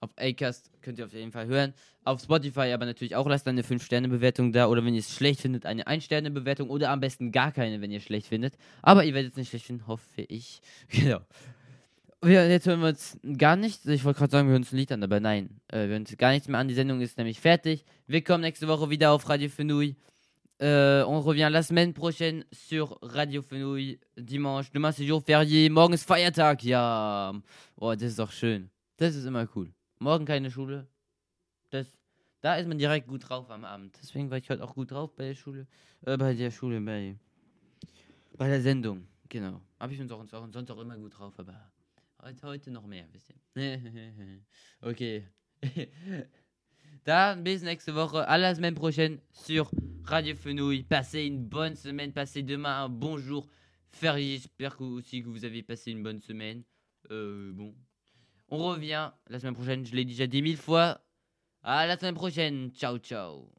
Auf 0.00 0.10
Acast 0.18 0.70
könnt 0.82 0.98
ihr 0.98 1.06
auf 1.06 1.14
jeden 1.14 1.32
Fall 1.32 1.46
hören. 1.46 1.72
Auf 2.04 2.20
Spotify 2.20 2.72
aber 2.72 2.84
natürlich 2.84 3.16
auch 3.16 3.26
lasst 3.26 3.48
eine 3.48 3.62
5-Sterne-Bewertung 3.62 4.52
da. 4.52 4.66
Oder 4.66 4.84
wenn 4.84 4.94
ihr 4.94 5.00
es 5.00 5.14
schlecht 5.14 5.40
findet, 5.40 5.64
eine 5.64 5.86
1-Sterne-Bewertung. 5.86 6.68
Oder 6.68 6.90
am 6.90 7.00
besten 7.00 7.32
gar 7.32 7.50
keine, 7.50 7.80
wenn 7.80 7.90
ihr 7.90 7.98
es 7.98 8.04
schlecht 8.04 8.26
findet. 8.26 8.58
Aber 8.82 9.04
ihr 9.04 9.14
werdet 9.14 9.32
es 9.32 9.36
nicht 9.38 9.48
schlecht 9.48 9.66
finden, 9.66 9.86
hoffe 9.86 10.22
ich. 10.28 10.60
Genau. 10.88 11.20
Wir, 12.22 12.48
jetzt 12.48 12.66
hören 12.66 12.80
wir 12.80 12.88
uns 12.88 13.18
gar 13.36 13.56
nichts. 13.56 13.84
Ich 13.86 14.04
wollte 14.04 14.18
gerade 14.18 14.30
sagen, 14.30 14.48
wir 14.48 14.52
hören 14.52 14.62
uns 14.62 14.72
ein 14.72 14.76
Lied 14.76 14.90
an, 14.90 15.02
aber 15.02 15.20
nein. 15.20 15.60
Äh, 15.68 15.82
wir 15.82 15.88
hören 15.88 16.02
uns 16.02 16.16
gar 16.16 16.32
nichts 16.32 16.48
mehr 16.48 16.58
an. 16.58 16.66
Die 16.66 16.74
Sendung 16.74 17.00
ist 17.00 17.18
nämlich 17.18 17.40
fertig. 17.40 17.84
Wir 18.06 18.24
kommen 18.24 18.40
nächste 18.40 18.66
Woche 18.68 18.88
wieder 18.88 19.12
auf 19.12 19.28
Radio 19.28 19.48
Fenouille. 19.48 19.96
Euh, 20.62 21.04
on 21.06 21.20
revient 21.20 21.50
la 21.50 21.62
semaine 21.62 21.92
prochaine 21.92 22.44
sur 22.50 22.98
Radio 23.02 23.42
Fenouille. 23.42 23.98
Dimanche. 24.16 24.70
Demain 24.72 24.92
c'est 24.92 25.04
jour 25.04 25.22
férié. 25.22 25.68
Morgen 25.68 25.92
ist 25.92 26.04
Feiertag. 26.04 26.64
Ja. 26.64 27.34
Oh, 27.76 27.92
das 27.92 28.02
ist 28.02 28.18
doch 28.18 28.32
schön. 28.32 28.70
Das 28.96 29.14
ist 29.14 29.26
immer 29.26 29.46
cool. 29.54 29.70
Morgen 29.98 30.24
keine 30.24 30.50
Schule. 30.50 30.86
Das, 31.68 31.86
da 32.40 32.56
ist 32.56 32.66
man 32.66 32.78
direkt 32.78 33.08
gut 33.08 33.28
drauf 33.28 33.50
am 33.50 33.66
Abend. 33.66 33.94
Deswegen 34.00 34.30
war 34.30 34.38
ich 34.38 34.48
heute 34.48 34.64
auch 34.64 34.74
gut 34.74 34.90
drauf 34.90 35.14
bei 35.14 35.28
der 35.28 35.34
Schule. 35.34 35.66
Äh, 36.06 36.16
bei 36.16 36.32
der 36.32 36.50
Schule, 36.50 36.80
bei, 36.80 37.14
bei 38.38 38.48
der 38.48 38.62
Sendung. 38.62 39.06
Genau. 39.28 39.60
Habe 39.78 39.92
ich 39.92 40.00
uns 40.00 40.10
auch, 40.10 40.24
auch 40.32 40.48
sonst 40.50 40.70
auch 40.70 40.80
immer 40.80 40.96
gut 40.96 41.18
drauf, 41.18 41.34
aber 41.36 41.70
heute, 42.22 42.46
heute 42.46 42.70
noch 42.70 42.86
mehr, 42.86 43.06
wisst 43.12 43.30
ihr. 43.30 44.42
okay. 44.82 45.24
Bis 47.06 47.62
Woche. 47.88 48.16
À 48.26 48.36
la 48.36 48.54
semaine 48.54 48.74
prochaine 48.74 49.20
sur 49.32 49.70
Radio 50.04 50.34
Fenouille. 50.34 50.82
Passez 50.82 51.24
une 51.24 51.44
bonne 51.44 51.76
semaine. 51.76 52.12
Passez 52.12 52.42
demain 52.42 52.82
un 52.84 52.88
bon 52.88 53.16
jour. 53.16 53.46
J'espère 54.02 54.80
aussi 54.80 55.22
que 55.22 55.28
vous 55.28 55.44
avez 55.44 55.62
passé 55.62 55.92
une 55.92 56.02
bonne 56.02 56.20
semaine. 56.20 56.64
Euh, 57.10 57.52
bon. 57.52 57.74
On 58.48 58.58
revient 58.58 59.12
la 59.28 59.38
semaine 59.38 59.54
prochaine. 59.54 59.86
Je 59.86 59.94
l'ai 59.94 60.04
déjà 60.04 60.26
dit 60.26 60.42
mille 60.42 60.56
fois. 60.56 61.00
À 61.62 61.86
la 61.86 61.96
semaine 61.96 62.14
prochaine. 62.14 62.70
Ciao, 62.72 62.98
ciao. 62.98 63.52